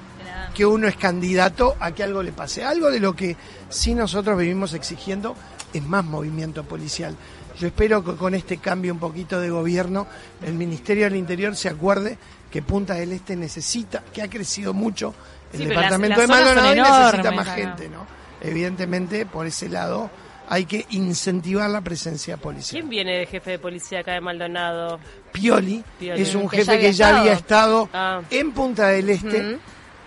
que 0.56 0.66
uno 0.66 0.88
es 0.88 0.96
candidato 0.96 1.76
a 1.80 1.92
que 1.92 2.04
algo 2.04 2.24
le 2.24 2.32
pase. 2.32 2.64
Algo 2.64 2.90
de 2.90 3.00
lo 3.00 3.16
que 3.16 3.36
sí 3.70 3.94
nosotros 3.94 4.38
vivimos 4.38 4.74
exigiendo 4.74 5.36
es 5.74 5.84
más 5.84 6.04
movimiento 6.06 6.64
policial. 6.64 7.16
Yo 7.60 7.68
espero 7.68 8.04
que 8.04 8.16
con 8.16 8.34
este 8.34 8.58
cambio 8.58 8.94
un 8.94 9.00
poquito 9.00 9.40
de 9.40 9.50
gobierno, 9.50 10.08
el 10.42 10.54
Ministerio 10.54 11.04
del 11.06 11.16
Interior 11.16 11.56
se 11.56 11.70
acuerde 11.70 12.18
que 12.50 12.62
Punta 12.62 12.96
del 12.96 13.12
Este 13.14 13.36
necesita, 13.36 14.04
que 14.14 14.22
ha 14.22 14.30
crecido 14.30 14.74
mucho 14.74 15.14
el 15.54 15.60
Sí, 15.60 15.66
pero 15.68 15.82
las- 15.82 15.92
departamento 15.92 16.20
las 16.20 16.28
de 16.28 16.34
Maldonado 16.34 16.74
y 16.76 16.80
necesita 17.08 17.32
más 17.32 17.56
gente, 17.56 17.90
¿no? 17.90 18.06
Evidentemente, 18.42 19.26
por 19.26 19.46
ese 19.48 19.70
lado, 19.70 20.10
hay 20.54 20.66
que 20.66 20.86
incentivar 20.90 21.70
la 21.70 21.80
presencia 21.80 22.36
policial. 22.36 22.82
¿Quién 22.82 22.90
viene 22.90 23.20
de 23.20 23.26
jefe 23.26 23.52
de 23.52 23.60
policía 23.60 24.00
acá 24.02 24.12
de 24.12 24.20
Maldonado? 24.22 25.00
Pioli, 25.32 25.82
Pioli. 25.98 26.22
es 26.22 26.36
un 26.36 26.50
Que 26.50 26.58
jefe 26.58 26.78
que 26.78 26.92
ya 26.92 27.06
estado. 27.08 27.18
había 27.22 27.34
estado 27.34 27.90
Ah. 27.94 28.22
en 28.30 28.52
Punta 28.52 28.90
del 28.90 29.10
Este 29.12 29.58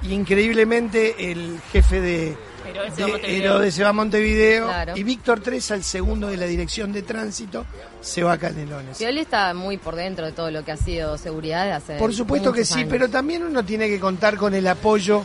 y 0.03 0.13
increíblemente 0.13 1.30
el 1.33 1.59
jefe 1.73 1.99
de, 2.00 2.37
Herodes 2.67 2.95
se 2.95 3.02
va 3.02 3.07
a 3.07 3.07
de 3.07 3.13
Montevideo. 3.13 3.45
Herodes 3.54 3.75
se 3.75 3.83
va 3.85 3.89
a 3.89 3.93
Montevideo 3.95 4.67
Claro. 4.67 4.97
y 4.97 5.02
Víctor 5.02 5.41
Tresa, 5.41 5.75
el 5.76 5.83
segundo 5.85 6.28
de 6.28 6.37
la 6.37 6.45
dirección 6.47 6.93
de 6.93 7.00
tránsito, 7.02 7.65
se 8.02 8.23
va 8.23 8.33
a 8.33 8.39
Canelones. 8.39 8.99
Pioli 8.99 9.21
está 9.21 9.54
muy 9.54 9.78
por 9.78 9.97
dentro 9.97 10.26
de 10.26 10.33
todo 10.33 10.50
lo 10.50 10.63
que 10.63 10.73
ha 10.73 10.76
sido 10.76 11.17
seguridad 11.17 11.65
de 11.65 11.73
hace 11.73 11.97
Por 11.97 12.13
supuesto 12.13 12.52
que 12.52 12.67
sí, 12.67 12.80
años. 12.80 12.89
pero 12.91 13.09
también 13.09 13.45
uno 13.45 13.65
tiene 13.65 13.89
que 13.89 13.99
contar 13.99 14.37
con 14.37 14.52
el 14.54 14.67
apoyo 14.67 15.25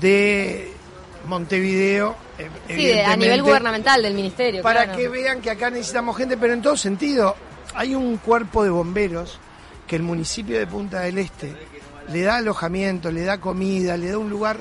de 0.00 0.72
Montevideo. 1.26 2.16
eh, 2.38 2.48
Sí, 2.68 2.92
a 2.98 3.16
nivel 3.16 3.42
gubernamental 3.42 4.02
del 4.02 4.14
ministerio. 4.14 4.62
para 4.62 4.84
claro. 4.84 4.98
que 4.98 5.08
vean 5.08 5.40
que 5.40 5.50
acá 5.50 5.70
necesitamos 5.70 6.16
gente, 6.16 6.36
pero 6.36 6.52
en 6.52 6.62
todo 6.62 6.76
sentido. 6.76 7.34
Hay 7.74 7.94
un 7.94 8.16
cuerpo 8.18 8.64
de 8.64 8.70
bomberos 8.70 9.38
que 9.86 9.96
el 9.96 10.02
municipio 10.02 10.58
de 10.58 10.66
Punta 10.66 11.00
del 11.00 11.18
Este 11.18 11.54
le 12.12 12.22
da 12.22 12.36
alojamiento, 12.36 13.10
le 13.10 13.22
da 13.24 13.38
comida, 13.38 13.96
le 13.96 14.10
da 14.10 14.18
un 14.18 14.30
lugar 14.30 14.58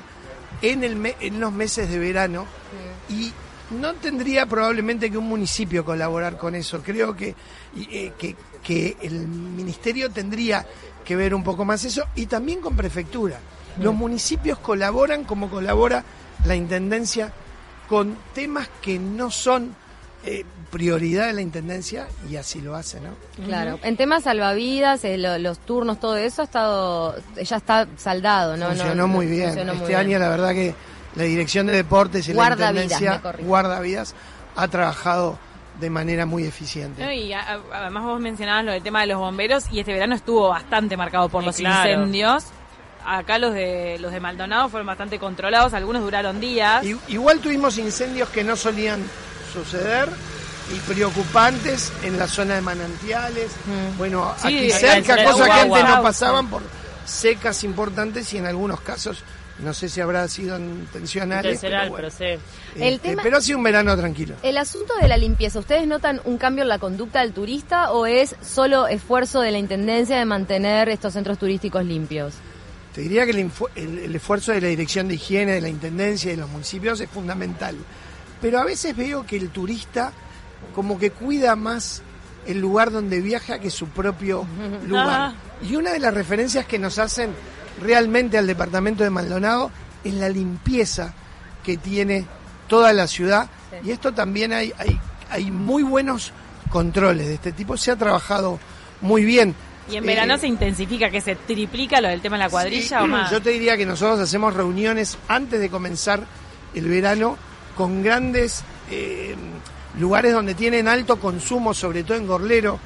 en, 0.62 0.84
el 0.84 0.96
me- 0.96 1.16
en 1.22 1.40
los 1.40 1.52
meses 1.54 1.90
de 1.90 1.98
verano 2.00 2.46
y 3.10 3.32
no 3.80 3.94
tendría 3.94 4.46
probablemente 4.48 5.10
que 5.10 5.18
un 5.18 5.28
municipio 5.30 5.86
colaborar 5.86 6.38
con 6.38 6.56
eso. 6.56 6.82
Creo 6.84 7.16
que, 7.16 7.36
eh, 7.92 8.12
que, 8.18 8.36
que 8.64 8.98
el 9.02 9.28
ministerio 9.28 10.10
tendría 10.10 10.66
que 11.06 11.16
ver 11.16 11.34
un 11.36 11.44
poco 11.44 11.64
más 11.66 11.84
eso 11.86 12.04
y 12.16 12.26
también 12.26 12.60
con 12.62 12.76
prefectura. 12.76 13.40
Los 13.80 13.94
municipios 13.94 14.58
colaboran 14.60 15.24
como 15.24 15.50
colabora 15.50 16.04
la 16.46 16.56
intendencia 16.56 17.32
con 17.90 18.18
temas 18.34 18.68
que 18.82 18.98
no 19.00 19.30
son 19.32 19.76
eh, 20.28 20.44
prioridad 20.72 21.28
de 21.28 21.34
la 21.34 21.42
intendencia 21.42 22.08
y 22.30 22.36
así 22.38 22.60
lo 22.60 22.76
hace, 22.76 23.00
¿no? 23.00 23.10
Claro, 23.46 23.78
en 23.84 23.96
temas 23.96 24.24
salvavidas, 24.24 25.04
eh, 25.06 25.18
lo- 25.20 25.38
los 25.38 25.60
turnos, 25.60 26.00
todo 26.00 26.18
eso 26.18 26.42
ha 26.42 26.46
estado, 26.46 27.16
ya 27.42 27.58
está 27.58 27.88
saldado, 27.98 28.58
¿no? 28.58 28.68
funcionó 28.70 28.96
No, 28.96 29.08
muy 29.08 29.28
bien. 29.28 29.50
funcionó 29.50 29.74
muy 29.74 29.82
este 29.84 29.88
bien. 29.90 30.00
año 30.00 30.20
la 30.20 30.30
verdad 30.30 30.52
que 30.54 30.74
la 31.16 31.24
dirección 31.24 31.68
de 31.68 31.74
deportes 31.74 32.28
y 32.28 32.34
la 32.34 32.38
Guardavidas, 32.38 32.70
intendencia 32.86 33.12
me 33.14 33.22
corrijo. 33.22 33.48
guardavidas 33.48 34.16
ha 34.56 34.68
trabajado 34.68 35.38
de 35.80 35.90
manera 35.92 36.26
muy 36.26 36.44
eficiente. 36.46 37.04
No, 37.06 37.12
y 37.12 37.32
a- 37.34 37.42
a- 37.42 37.60
además 37.74 38.04
vos 38.06 38.20
mencionabas 38.20 38.66
lo 38.66 38.72
del 38.72 38.82
tema 38.82 39.02
de 39.02 39.08
los 39.08 39.20
bomberos 39.20 39.66
y 39.72 39.80
este 39.80 39.94
verano 39.94 40.16
estuvo 40.16 40.50
bastante 40.50 40.98
marcado 40.98 41.30
por 41.30 41.44
Sí, 41.44 41.48
los 41.48 41.56
claro. 41.58 41.92
incendios. 41.92 42.46
Acá 43.06 43.38
los 43.38 43.54
de 43.54 43.98
los 44.00 44.12
de 44.12 44.20
Maldonado 44.20 44.68
fueron 44.70 44.88
bastante 44.88 45.20
controlados, 45.20 45.74
algunos 45.74 46.02
duraron 46.02 46.40
días. 46.40 46.84
I- 46.86 46.98
Igual 47.10 47.40
tuvimos 47.40 47.78
incendios 47.78 48.30
que 48.30 48.44
no 48.44 48.56
solían 48.56 49.04
suceder 49.54 50.10
y 50.76 50.80
preocupantes 50.92 51.92
en 52.04 52.18
la 52.18 52.28
zona 52.28 52.56
de 52.56 52.62
manantiales. 52.62 53.52
Bueno, 53.98 54.34
Sí, 54.42 54.48
aquí 54.48 54.72
cerca, 54.72 55.24
cosas 55.24 55.46
que 55.48 55.52
antes 55.54 55.84
no 55.88 56.02
pasaban 56.02 56.48
por 56.50 56.64
secas 57.06 57.64
importantes 57.64 58.34
y 58.34 58.38
en 58.40 58.48
algunos 58.48 58.82
casos, 58.82 59.20
no 59.60 59.74
sé 59.76 59.88
si 59.88 60.02
habrá 60.02 60.28
sido 60.28 60.58
intencionales, 60.58 61.56
Intencional, 61.64 61.92
pero, 61.96 62.10
pero 62.10 62.10
bueno. 62.18 62.40
sí. 62.76 62.82
El 62.82 62.94
Este, 62.96 63.10
tema- 63.10 63.22
pero 63.24 63.38
ha 63.38 63.42
sido 63.42 63.58
un 63.60 63.64
verano 63.64 63.96
tranquilo. 63.96 64.36
El 64.42 64.58
asunto 64.58 64.94
de 65.00 65.08
la 65.08 65.18
limpieza, 65.18 65.60
¿ustedes 65.60 65.86
notan 65.88 66.20
un 66.26 66.38
cambio 66.40 66.64
en 66.64 66.70
la 66.70 66.80
conducta 66.80 67.20
del 67.22 67.32
turista 67.34 67.92
o 67.92 68.06
es 68.08 68.36
solo 68.42 68.88
esfuerzo 68.88 69.42
de 69.42 69.52
la 69.52 69.60
intendencia 69.60 70.18
de 70.18 70.26
mantener 70.26 70.90
estos 70.90 71.14
centros 71.14 71.38
turísticos 71.38 71.86
limpios? 71.86 72.34
Te 72.96 73.02
diría 73.02 73.26
que 73.26 73.32
el, 73.32 73.52
el 73.76 74.16
esfuerzo 74.16 74.54
de 74.54 74.62
la 74.62 74.70
Dirección 74.70 75.10
de 75.10 75.16
Higiene, 75.16 75.52
de 75.52 75.60
la 75.60 75.68
Intendencia 75.68 76.32
y 76.32 76.36
de 76.36 76.42
los 76.42 76.50
municipios 76.50 77.02
es 77.02 77.10
fundamental. 77.10 77.76
Pero 78.42 78.58
a 78.58 78.64
veces 78.64 78.96
veo 78.96 79.26
que 79.26 79.36
el 79.36 79.50
turista 79.50 80.14
como 80.74 80.98
que 80.98 81.12
cuida 81.12 81.58
más 81.58 82.02
el 82.48 82.62
lugar 82.62 82.92
donde 82.92 83.20
viaja 83.20 83.60
que 83.60 83.70
su 83.70 83.88
propio 83.90 84.48
lugar. 84.88 85.34
Ah. 85.34 85.36
Y 85.62 85.76
una 85.76 85.92
de 85.92 86.00
las 86.00 86.14
referencias 86.14 86.66
que 86.66 86.80
nos 86.80 86.98
hacen 86.98 87.32
realmente 87.82 88.38
al 88.38 88.48
departamento 88.48 89.04
de 89.04 89.10
Maldonado 89.10 89.72
es 90.06 90.14
la 90.14 90.30
limpieza 90.30 91.14
que 91.66 91.76
tiene 91.76 92.26
toda 92.70 92.94
la 92.94 93.08
ciudad. 93.08 93.50
Y 93.84 93.92
esto 93.92 94.14
también 94.14 94.54
hay, 94.54 94.72
hay, 94.78 94.98
hay 95.30 95.52
muy 95.52 95.84
buenos 95.84 96.32
controles 96.70 97.28
de 97.28 97.34
este 97.34 97.52
tipo. 97.52 97.76
Se 97.76 97.92
ha 97.92 97.98
trabajado 97.98 98.58
muy 99.02 99.26
bien. 99.26 99.54
Y 99.90 99.98
en 99.98 100.04
Eh, 100.04 100.08
verano 100.08 100.38
se 100.38 100.48
intensifica, 100.48 101.10
que 101.10 101.22
se 101.22 101.36
triplica 101.36 102.02
lo 102.02 102.08
del 102.08 102.22
tema 102.22 102.38
de 102.38 102.44
la 102.44 102.50
cuadrilla 102.50 103.00
Sí, 103.00 103.04
o 103.04 103.08
más. 103.08 103.32
Yo 103.32 103.42
te 103.42 103.52
diría 103.52 103.78
que 103.78 103.86
nosotros 103.86 104.20
hacemos 104.20 104.54
reuniones 104.54 105.18
antes 105.28 105.60
de 105.60 105.70
comenzar 105.70 106.24
el 106.74 106.88
verano 106.88 107.38
con 107.76 108.02
grandes 108.02 108.64
eh, 108.90 109.36
lugares 110.00 110.34
donde 110.34 110.56
tienen 110.56 110.88
alto 110.88 111.20
consumo, 111.20 111.74
sobre 111.74 112.04
todo 112.04 112.18
en 112.18 112.28
Gorlero, 112.28 112.80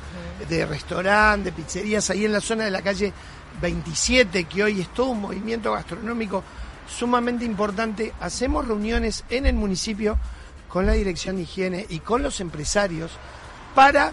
de 0.47 0.65
restaurantes, 0.65 1.45
de 1.45 1.51
pizzerías, 1.63 2.09
ahí 2.09 2.25
en 2.25 2.31
la 2.33 2.41
zona 2.41 2.65
de 2.65 2.71
la 2.71 2.81
calle 2.81 3.11
27, 3.61 4.45
que 4.45 4.63
hoy 4.63 4.81
es 4.81 4.93
todo 4.93 5.07
un 5.07 5.21
movimiento 5.21 5.71
gastronómico 5.73 6.43
sumamente 6.87 7.45
importante. 7.45 8.13
Hacemos 8.19 8.67
reuniones 8.67 9.23
en 9.29 9.45
el 9.45 9.55
municipio 9.55 10.17
con 10.67 10.85
la 10.85 10.93
Dirección 10.93 11.35
de 11.35 11.43
Higiene 11.43 11.85
y 11.89 11.99
con 11.99 12.23
los 12.23 12.39
empresarios 12.41 13.11
para 13.75 14.11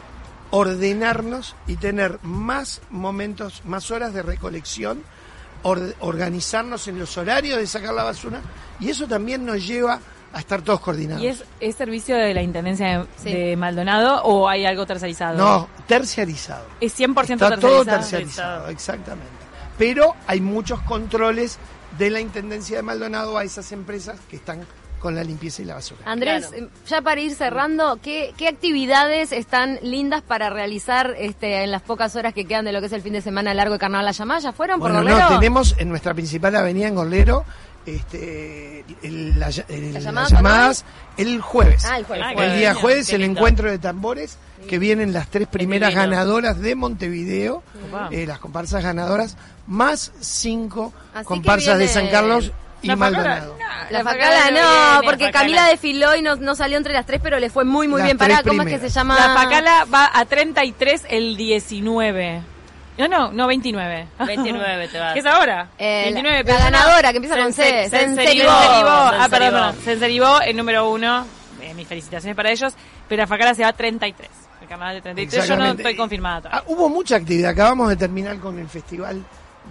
ordenarnos 0.51 1.55
y 1.67 1.77
tener 1.77 2.19
más 2.23 2.81
momentos, 2.91 3.63
más 3.65 3.91
horas 3.91 4.13
de 4.15 4.23
recolección, 4.23 5.03
or- 5.63 5.95
organizarnos 6.01 6.87
en 6.89 6.99
los 6.99 7.17
horarios 7.19 7.59
de 7.59 7.67
sacar 7.67 7.95
la 7.95 8.05
basura 8.05 8.41
y 8.81 8.91
eso 8.91 9.07
también 9.07 9.45
nos 9.45 9.67
lleva 9.67 10.01
a 10.33 10.39
estar 10.41 10.61
todos 10.63 10.81
coordinados. 10.81 11.23
¿Y 11.23 11.29
es, 11.29 11.45
es 11.61 11.77
servicio 11.77 12.17
de 12.17 12.35
la 12.35 12.43
Intendencia 12.43 12.99
de, 13.01 13.07
Sí. 13.17 13.33
de 13.33 13.57
Maldonado 13.57 14.23
o 14.25 14.49
hay 14.49 14.67
algo 14.67 14.85
tercerizado? 14.87 15.39
No, 15.39 15.69
terciarizado. 15.87 16.67
Es 16.81 16.99
100% 16.99 17.09
Está 17.09 17.49
tercerizado. 17.51 17.61
todo 17.61 17.85
terciarizado, 17.85 18.69
exactamente. 18.69 19.31
Pero 19.79 20.15
hay 20.27 20.41
muchos 20.41 20.81
controles 20.83 21.59
de 21.99 22.11
la 22.11 22.21
Intendencia 22.21 22.77
de 22.77 22.83
Maldonado 22.83 23.39
a 23.39 23.45
esas 23.45 23.73
empresas 23.73 24.19
que 24.29 24.37
están 24.37 24.67
con 25.07 25.15
la 25.15 25.23
limpieza 25.25 25.63
y 25.63 25.65
la 25.65 25.75
basura. 25.75 26.01
Andrés, 26.05 26.49
Claro. 26.49 26.65
eh, 26.67 26.69
ya 26.89 27.01
para 27.01 27.21
ir 27.21 27.35
cerrando, 27.35 27.99
¿qué, 28.03 28.35
qué 28.37 28.49
actividades 28.49 29.31
están 29.33 29.79
lindas 29.83 30.21
para 30.23 30.51
realizar 30.51 31.15
este, 31.19 31.63
en 31.63 31.71
las 31.71 31.83
pocas 31.83 32.17
horas 32.17 32.35
que 32.35 32.45
quedan 32.45 32.65
de 32.65 32.73
lo 32.73 32.81
que 32.81 32.87
es 32.87 32.93
el 32.93 33.03
fin 33.03 33.13
de 33.13 33.23
semana 33.23 33.55
largo 33.55 33.75
de 33.75 33.79
Carnaval 33.79 34.05
La 34.07 34.13
Llamada? 34.13 34.41
¿Ya 34.41 34.53
fueron 34.53 34.81
por 34.81 34.91
Bueno, 34.93 35.05
Gorlero? 35.09 35.31
no, 35.31 35.39
tenemos 35.39 35.75
en 35.79 35.89
nuestra 35.91 36.13
principal 36.15 36.57
avenida 36.57 36.89
en 36.89 36.95
Gorlero 36.97 37.45
este, 37.87 38.85
el- 39.03 39.39
la- 39.39 39.49
el- 39.69 39.95
¿Las 39.95 40.05
las 40.05 40.31
llamadas 40.33 40.85
el 41.17 41.41
jueves. 41.41 41.85
Ah, 41.85 41.99
el 41.99 42.05
jueves. 42.05 42.27
Ah, 42.29 42.33
el 42.45 42.59
día 42.59 42.73
Qué 42.75 42.81
jueves 42.81 43.13
el 43.13 43.23
encuentro 43.23 43.71
de 43.71 43.79
tambores 43.79 44.39
que 44.69 44.79
vienen 44.81 45.13
las 45.13 45.29
tres 45.29 45.47
primeras 45.47 45.95
ganadoras 45.95 46.61
de 46.61 46.75
Montevideo, 46.75 47.63
Wow. 47.93 48.09
eh, 48.11 48.27
las 48.27 48.41
comparsas 48.41 48.83
ganadoras, 48.83 49.37
más 49.69 50.11
cinco 50.21 50.93
Así 51.15 51.25
comparsas 51.27 51.79
de 51.79 51.87
San 51.89 52.09
Carlos 52.09 52.51
y 52.83 52.89
La 52.89 52.97
Facala, 52.97 53.19
Maldonado. 53.19 53.57
no, 53.59 53.91
La 53.91 54.05
Facala 54.05 54.37
facala 54.37 54.51
no, 54.51 54.91
viene, 55.01 55.07
porque. 55.07 55.31
Camila 55.31 55.67
desfiló 55.69 56.17
y 56.17 56.23
no, 56.23 56.37
no 56.37 56.55
salió 56.55 56.77
entre 56.77 56.93
las 56.93 57.07
tres, 57.07 57.21
pero 57.23 57.39
le 57.39 57.51
fue 57.51 57.65
muy, 57.65 57.89
muy 57.89 57.99
Las 57.99 58.07
bien. 58.07 58.19
Pará, 58.19 58.43
¿cómo 58.43 58.63
es 58.63 58.69
que 58.69 58.79
se 58.79 58.89
llama? 58.89 59.15
La 59.15 59.35
Facala 59.35 59.87
va 59.93 60.11
a 60.13 60.25
33 60.25 61.07
el 61.09 61.37
19. 61.37 62.43
No, 62.99 63.09
no, 63.09 63.31
no, 63.31 63.47
29. 63.47 64.09
29 64.27 64.89
te 64.89 64.99
vas. 64.99 65.13
¿Qué 65.13 65.19
es 65.19 65.27
ahora? 65.27 65.69
Eh, 65.79 66.05
29, 66.05 66.39
la, 66.39 66.45
pero 66.45 66.59
la 66.59 66.65
ganadora, 66.65 67.11
que 67.11 67.17
empieza 67.17 67.37
con 67.37 67.53
C. 67.53 67.89
Senseribó. 67.91 68.51
Ah, 68.51 69.27
perdón, 69.31 69.51
perdón. 69.53 69.77
Senseribó, 69.85 70.41
el 70.41 70.57
número 70.57 70.91
uno. 70.91 71.27
Eh, 71.61 71.75
mis 71.75 71.87
felicitaciones 71.87 72.35
para 72.37 72.51
ellos. 72.51 72.75
Pero 73.09 73.23
la 73.23 73.27
Facala 73.27 73.55
se 73.55 73.63
va 73.63 73.69
a 73.69 73.73
33. 73.73 74.31
El 74.63 74.69
carnaval 74.69 74.95
de 74.97 75.03
33. 75.03 75.49
Yo 75.49 75.57
no 75.57 75.67
estoy 75.67 75.97
confirmada 75.97 76.43
todavía. 76.43 76.61
Ah, 76.61 76.65
hubo 76.69 76.89
mucha 76.89 77.17
actividad. 77.17 77.51
Acabamos 77.51 77.89
de 77.91 77.97
terminar 77.97 78.39
con 78.39 78.59
el 78.59 78.69
Festival 78.69 79.23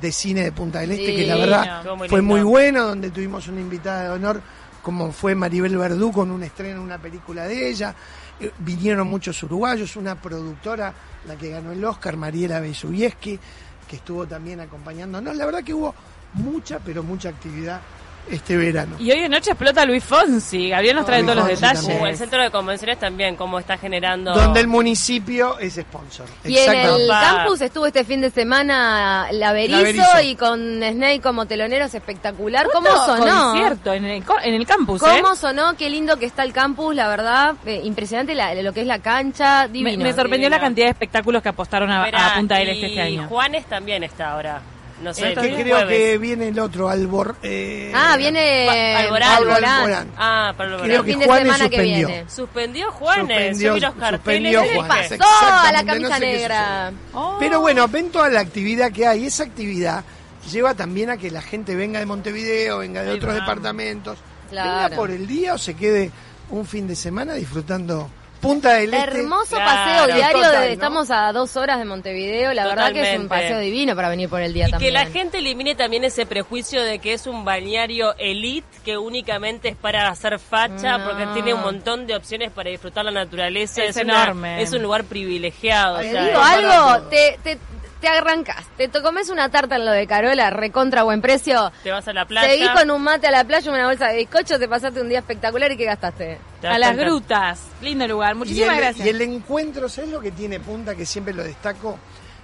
de 0.06 0.12
Cine 0.12 0.44
de 0.44 0.52
Punta 0.52 0.80
del 0.80 0.92
Este, 0.92 1.16
que 1.16 1.28
la 1.28 1.36
verdad 1.36 1.84
muy 1.96 2.08
fue 2.08 2.20
lindo. 2.20 2.36
muy 2.36 2.44
bueno, 2.44 2.88
donde 2.88 3.10
tuvimos 3.10 3.48
una 3.48 3.60
invitada 3.60 4.04
de 4.04 4.10
honor, 4.10 4.42
como 4.84 5.12
fue 5.12 5.34
Maribel 5.34 5.78
Verdú, 5.78 6.12
con 6.12 6.30
un 6.30 6.44
estreno 6.44 6.82
una 6.82 7.00
película 7.00 7.46
de 7.46 7.70
ella. 7.70 7.96
Eh, 8.40 8.52
vinieron 8.60 9.08
muchos 9.08 9.42
uruguayos, 9.44 9.96
una 9.96 10.16
productora, 10.16 10.94
la 11.28 11.36
que 11.36 11.50
ganó 11.50 11.72
el 11.72 11.84
Oscar, 11.84 12.18
Mariela 12.18 12.60
Besubieski, 12.60 13.40
que 13.88 13.96
estuvo 13.96 14.28
también 14.28 14.60
acompañándonos. 14.60 15.36
La 15.36 15.46
verdad 15.46 15.64
que 15.64 15.74
hubo 15.74 15.96
mucha, 16.34 16.80
pero 16.80 17.02
mucha 17.02 17.30
actividad 17.30 17.82
este 18.30 18.58
verano. 18.58 18.96
Y 19.00 19.12
hoy 19.12 19.20
de 19.22 19.30
noche 19.30 19.52
explota 19.52 19.86
Luis 19.86 20.04
Fonsi. 20.04 20.70
Gabriel 20.70 20.96
nos 20.96 21.06
trae 21.06 21.22
Luis 21.22 21.32
todos 21.34 21.48
los 21.50 21.60
detalles. 21.60 21.82
también. 21.86 22.06
El 22.08 22.18
centro 22.18 22.42
de 22.42 22.52
convenciones 22.52 23.00
también, 23.00 23.36
cómo 23.36 23.60
está 23.60 23.78
generando. 23.78 24.34
Donde 24.34 24.60
el 24.62 24.68
municipio 24.68 25.58
es 25.60 25.76
sponsor. 25.76 26.26
Y 26.44 26.58
en 26.58 26.74
el 26.76 27.08
campus 27.10 27.62
estuvo 27.62 27.86
este 27.86 28.04
fin 28.04 28.22
de 28.22 28.30
semana 28.30 29.28
la 29.32 29.54
Berizo, 29.54 29.82
Berizo. 29.82 30.22
y 30.24 30.36
con 30.36 30.82
Snake 30.82 31.22
como 31.22 31.46
teloneros 31.46 31.94
espectacular. 31.94 32.68
¿Cómo 32.74 32.88
¿Cuánto 32.88 33.18
sonó? 33.18 33.50
concierto 33.52 33.94
en 33.94 34.06
el, 34.06 34.24
en 34.44 34.54
el 34.54 34.66
campus, 34.66 35.02
¿Cómo 35.02 35.34
¿eh? 35.34 35.36
sonó? 35.36 35.76
Qué 35.78 35.90
lindo 35.90 36.18
que 36.18 36.26
está 36.26 36.44
el 36.44 36.54
campus, 36.54 36.96
la 36.96 37.08
verdad. 37.08 37.56
eh, 37.66 37.82
impresionante 37.84 38.36
la- 38.36 38.54
lo 38.56 38.74
que 38.74 38.82
es 38.82 38.88
la 38.88 39.00
cancha, 39.00 39.68
Me, 39.68 39.74
divino. 39.74 40.04
me 40.04 40.14
sorprendió 40.14 40.48
divino. 40.48 40.50
la 40.58 40.60
cantidad 40.60 40.86
de 40.88 40.92
espectáculos 40.92 41.42
que 41.44 41.50
apostaron 41.50 41.92
a, 41.92 42.06
Punta 42.36 42.56
del 42.58 42.70
Este 42.70 42.88
este 42.88 43.02
año. 43.02 43.28
Juanes 43.28 43.66
también 43.66 44.04
está 44.04 44.32
ahora. 44.32 44.62
No 45.02 45.14
sé, 45.14 45.28
el 45.28 45.34
que 45.36 45.42
jueves. 45.42 45.64
creo 45.64 45.88
que 45.88 46.18
viene 46.18 46.48
el 46.48 46.58
otro, 46.60 46.88
Albor. 46.90 47.36
eh, 47.44 47.92
Ah, 47.94 48.16
viene 48.18 48.96
Alborán. 48.96 49.32
Alborán. 49.38 49.64
Alborán. 49.66 50.12
Ah, 50.18 50.54
para 50.56 50.78
Creo 50.78 51.00
El 51.02 51.06
que 51.06 51.12
fin 51.12 51.20
de 51.20 51.26
Juanes 51.26 51.44
semana 51.44 51.70
que 51.70 51.76
suspendió. 51.76 52.08
viene. 52.08 52.30
Suspendió 52.30 52.92
Juanes. 52.92 53.28
Suspendió- 53.58 53.68
Yo 53.68 53.74
vi 53.74 53.80
los 53.82 53.96
carteles. 53.96 54.56
Pasó 55.18 55.46
a 55.68 55.72
la 55.74 55.84
camisa 55.86 56.10
no 56.10 56.16
sé 56.16 56.20
qué 56.22 56.26
negra. 56.38 56.92
Oh. 57.14 57.38
Pero 57.40 57.60
bueno, 57.60 57.88
ven 57.90 58.10
toda 58.10 58.30
la 58.30 58.40
actividad 58.40 58.92
que 58.92 59.06
hay. 59.06 59.26
Esa 59.26 59.44
actividad 59.44 60.04
lleva 60.50 60.74
también 60.76 61.10
a 61.10 61.18
que 61.18 61.30
la 61.30 61.42
gente 61.42 61.76
venga 61.76 62.00
de 62.00 62.06
Montevideo, 62.06 62.78
venga 62.80 63.04
de 63.04 63.12
otros 63.12 63.34
departamentos, 63.34 64.18
Claro. 64.50 64.84
venga 64.84 64.96
por 64.96 65.12
el 65.12 65.28
día 65.28 65.56
o 65.56 65.58
se 65.58 65.74
quede 65.74 66.10
un 66.52 66.66
fin 66.66 66.88
de 66.88 66.96
semana 66.96 67.34
disfrutando 67.34 68.10
Punta 68.46 68.74
del 68.74 68.94
Este. 68.94 69.18
Hermoso 69.20 69.56
Claro. 69.56 69.66
paseo 69.66 70.16
diario, 70.16 70.38
Total, 70.44 70.62
de- 70.62 70.68
¿no? 70.68 70.74
estamos 70.74 71.12
a 71.12 71.32
dos 71.34 71.58
horas 71.58 71.80
de 71.80 71.86
Montevideo, 71.86 72.54
la 72.54 72.68
verdad 72.68 72.92
que 72.94 73.02
es 73.02 73.18
un 73.20 73.24
Totalmente. 73.24 73.36
paseo 73.56 73.60
divino 73.60 73.96
para 73.96 74.10
venir 74.10 74.30
por 74.30 74.42
el 74.42 74.54
día 74.54 74.68
Y 74.68 74.72
también. 74.72 74.90
que 74.94 74.94
la 74.94 75.06
gente 75.08 75.38
elimine 75.40 75.76
también 75.76 76.04
ese 76.04 76.26
prejuicio 76.26 76.84
de 76.84 77.00
que 77.00 77.14
es 77.14 77.26
un 77.28 77.44
balneario 77.44 78.16
elite 78.18 78.68
que 78.84 78.98
únicamente 78.98 79.70
es 79.70 79.76
para 79.76 80.08
hacer 80.10 80.38
facha, 80.40 80.98
No. 80.98 81.06
porque 81.10 81.26
tiene 81.34 81.54
un 81.54 81.62
montón 81.62 82.06
de 82.08 82.16
opciones 82.16 82.52
para 82.52 82.70
disfrutar 82.70 83.04
la 83.06 83.12
naturaleza. 83.12 83.84
Es 83.84 83.96
una- 83.98 84.24
enorme. 84.24 84.62
es 84.62 84.72
un 84.74 84.82
lugar 84.84 85.04
privilegiado. 85.06 85.96
o 85.96 86.00
Te 86.00 86.06
Te 86.06 86.12
sea, 86.12 86.24
digo 86.26 86.40
algo, 86.42 87.08
te, 87.10 87.40
te 88.06 88.20
arrancas, 88.20 88.68
te 88.78 88.90
comes 89.02 89.30
una 89.30 89.50
tarta 89.50 89.78
en 89.78 89.86
lo 89.86 89.92
de 89.92 90.06
Carola, 90.06 90.52
recontra 90.52 91.02
buen 91.02 91.22
precio, 91.22 91.72
te 91.84 91.90
vas 91.90 92.08
a 92.08 92.14
la 92.14 92.28
playa. 92.28 92.48
seguís 92.48 92.70
con 92.70 92.92
un 92.92 93.02
mate 93.02 93.26
a 93.26 93.32
la 93.32 93.44
playa, 93.44 93.72
una 93.72 93.88
bolsa 93.88 94.10
de 94.10 94.18
bizcocho, 94.18 94.60
te 94.60 94.68
pasaste 94.68 95.02
un 95.02 95.10
día 95.10 95.20
espectacular 95.20 95.72
y 95.72 95.78
¿qué 95.78 95.86
gastaste? 95.86 96.38
A 96.62 96.78
las 96.78 96.96
grutas. 96.96 97.62
Lindo 97.82 98.08
lugar. 98.08 98.36
Y 98.36 98.38
Muchísimas 98.38 98.76
el, 98.76 98.78
gracias. 98.78 99.08
y 99.08 99.10
el 99.10 99.22
encuentro, 99.22 99.90
¿sabes 99.90 100.12
lo 100.12 100.22
que 100.22 100.32
tiene 100.32 100.60
Punta? 100.60 100.94
Que 100.94 101.04
siempre 101.04 101.34
lo 101.34 101.44
destaco. 101.44 101.98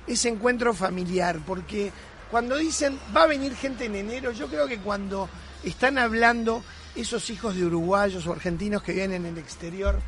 Ese 0.08 0.30
encuentro 0.30 0.74
familiar. 0.74 1.38
Porque 1.46 1.92
cuando 2.32 2.56
dicen 2.56 3.00
va 3.16 3.24
a 3.24 3.28
venir 3.28 3.56
gente 3.56 3.86
en 3.86 3.96
enero, 3.96 4.32
yo 4.32 4.48
creo 4.48 4.68
que 4.68 4.80
cuando 4.80 5.30
están 5.64 6.00
hablando 6.00 6.64
esos 6.96 7.30
hijos 7.30 7.56
de 7.56 7.66
uruguayos 7.66 8.26
o 8.26 8.32
argentinos 8.32 8.82
que 8.82 8.94
vienen 8.94 9.28
en 9.28 9.34
el 9.34 9.38
exterior, 9.38 10.00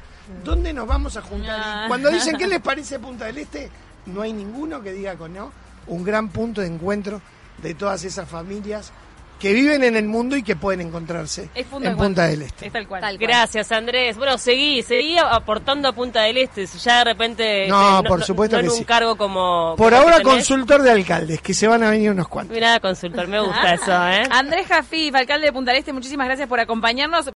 ¿dónde 0.43 0.73
nos 0.73 0.87
vamos 0.87 1.15
a 1.15 1.21
juntar? 1.21 1.87
Cuando 1.87 2.09
dicen 2.09 2.37
qué 2.37 2.47
les 2.47 2.59
parece 2.59 2.97
Punta 2.97 3.25
del 3.25 3.37
Este, 3.37 3.69
no 4.05 4.21
hay 4.21 4.33
ninguno 4.33 4.81
que 4.81 4.93
diga 4.93 5.15
con 5.15 5.33
no. 5.33 5.51
Un 5.87 6.03
gran 6.03 6.29
punto 6.29 6.61
de 6.61 6.67
encuentro 6.67 7.21
de 7.61 7.73
todas 7.73 8.03
esas 8.03 8.27
familias 8.27 8.93
que 9.43 9.51
viven 9.51 9.83
en 9.83 9.97
el 9.97 10.05
mundo 10.05 10.37
y 10.37 10.43
que 10.43 10.55
pueden 10.55 10.79
encontrarse 10.79 11.49
Es 11.53 11.65
punto 11.65 11.89
en 11.89 11.97
de 11.97 12.01
Punta 12.01 12.27
del 12.27 12.43
Este. 12.43 12.67
Es 12.67 12.71
tal 12.71 12.87
cual. 12.87 13.01
Tal 13.01 13.17
cual. 13.17 13.27
Gracias, 13.27 13.73
Andrés. 13.73 14.15
Bueno, 14.15 14.37
seguí, 14.37 14.81
seguí 14.83 15.17
aportando 15.17 15.89
a 15.89 15.91
Punta 15.91 16.21
del 16.21 16.37
Este. 16.37 16.65
Si 16.65 16.77
Ya 16.79 16.99
de 16.99 17.03
repente. 17.03 17.67
No, 17.67 17.97
este, 17.97 18.07
por 18.07 18.23
supuesto 18.23 18.55
no 18.55 18.61
que 18.61 18.67
en 18.67 18.71
un 18.71 18.77
sí. 18.77 18.85
cargo 18.85 19.17
como. 19.17 19.75
Por 19.77 19.91
como 19.91 20.01
ahora 20.01 20.19
que 20.19 20.23
consultor 20.23 20.81
de 20.81 20.91
alcaldes, 20.91 21.41
que 21.41 21.53
se 21.53 21.67
van 21.67 21.83
a 21.83 21.89
venir 21.89 22.11
unos 22.11 22.29
cuantos. 22.29 22.55
Mira, 22.55 22.79
consultor, 22.79 23.27
me 23.27 23.41
gusta 23.41 23.73
eso, 23.73 23.91
¿eh? 23.91 24.23
Andrés 24.31 24.65
Jafif, 24.67 25.13
alcalde 25.13 25.47
de 25.47 25.51
Punta 25.51 25.71
del 25.71 25.79
Este, 25.79 25.91
muchísimas 25.91 26.27
gracias 26.27 26.47
por 26.47 26.61
acompañarnos. 26.61 27.29